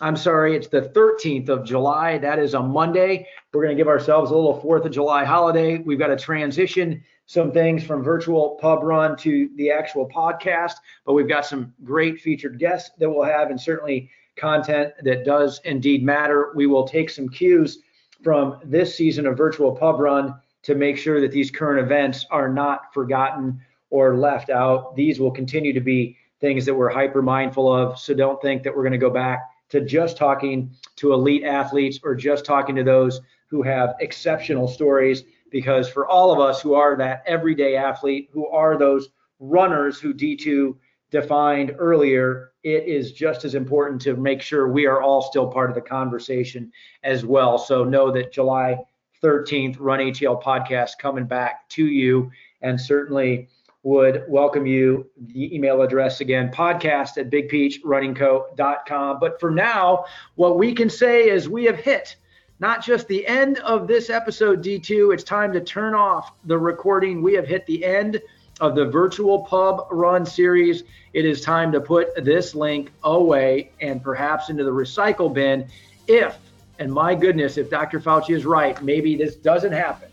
[0.00, 2.18] I'm sorry, it's the 13th of July.
[2.18, 3.26] That is a Monday.
[3.52, 5.78] We're going to give ourselves a little 4th of July holiday.
[5.78, 10.74] We've got to transition some things from virtual pub run to the actual podcast,
[11.06, 15.60] but we've got some great featured guests that we'll have and certainly content that does
[15.64, 16.52] indeed matter.
[16.54, 17.78] We will take some cues
[18.22, 20.34] from this season of virtual pub run
[20.66, 23.60] to make sure that these current events are not forgotten
[23.90, 24.96] or left out.
[24.96, 28.00] These will continue to be things that we're hyper mindful of.
[28.00, 32.00] So don't think that we're going to go back to just talking to elite athletes
[32.02, 35.22] or just talking to those who have exceptional stories.
[35.52, 40.12] Because for all of us who are that everyday athlete, who are those runners who
[40.12, 40.74] D2
[41.12, 45.70] defined earlier, it is just as important to make sure we are all still part
[45.70, 46.72] of the conversation
[47.04, 47.56] as well.
[47.56, 48.78] So know that July
[49.22, 52.30] 13th Run ATL podcast coming back to you
[52.62, 53.48] and certainly
[53.82, 60.04] would welcome you the email address again podcast at bigpeachrunningco.com but for now
[60.34, 62.16] what we can say is we have hit
[62.58, 67.22] not just the end of this episode d2 it's time to turn off the recording.
[67.22, 68.20] We have hit the end
[68.60, 70.84] of the virtual pub run series.
[71.12, 75.68] It is time to put this link away and perhaps into the recycle bin
[76.06, 76.38] if
[76.78, 78.00] and my goodness, if Dr.
[78.00, 80.08] Fauci is right, maybe this doesn't happen.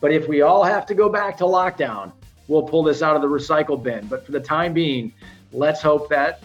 [0.00, 2.12] But if we all have to go back to lockdown,
[2.48, 4.06] we'll pull this out of the recycle bin.
[4.06, 5.12] But for the time being,
[5.52, 6.42] let's hope that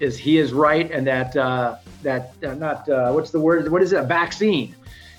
[0.00, 3.70] is he is right and that uh, that uh, not uh, what's the word?
[3.70, 4.00] What is it?
[4.00, 4.74] A vaccine.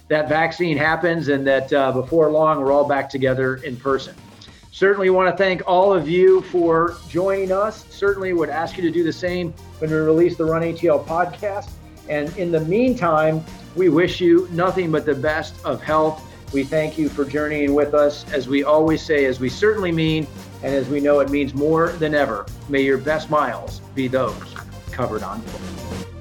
[0.07, 4.15] That vaccine happens and that uh, before long we're all back together in person.
[4.71, 7.85] Certainly want to thank all of you for joining us.
[7.89, 11.71] Certainly would ask you to do the same when we release the Run ATL podcast.
[12.09, 13.43] And in the meantime,
[13.75, 16.23] we wish you nothing but the best of health.
[16.53, 20.27] We thank you for journeying with us, as we always say, as we certainly mean,
[20.63, 22.45] and as we know it means more than ever.
[22.69, 24.55] May your best miles be those
[24.91, 26.14] covered on foot.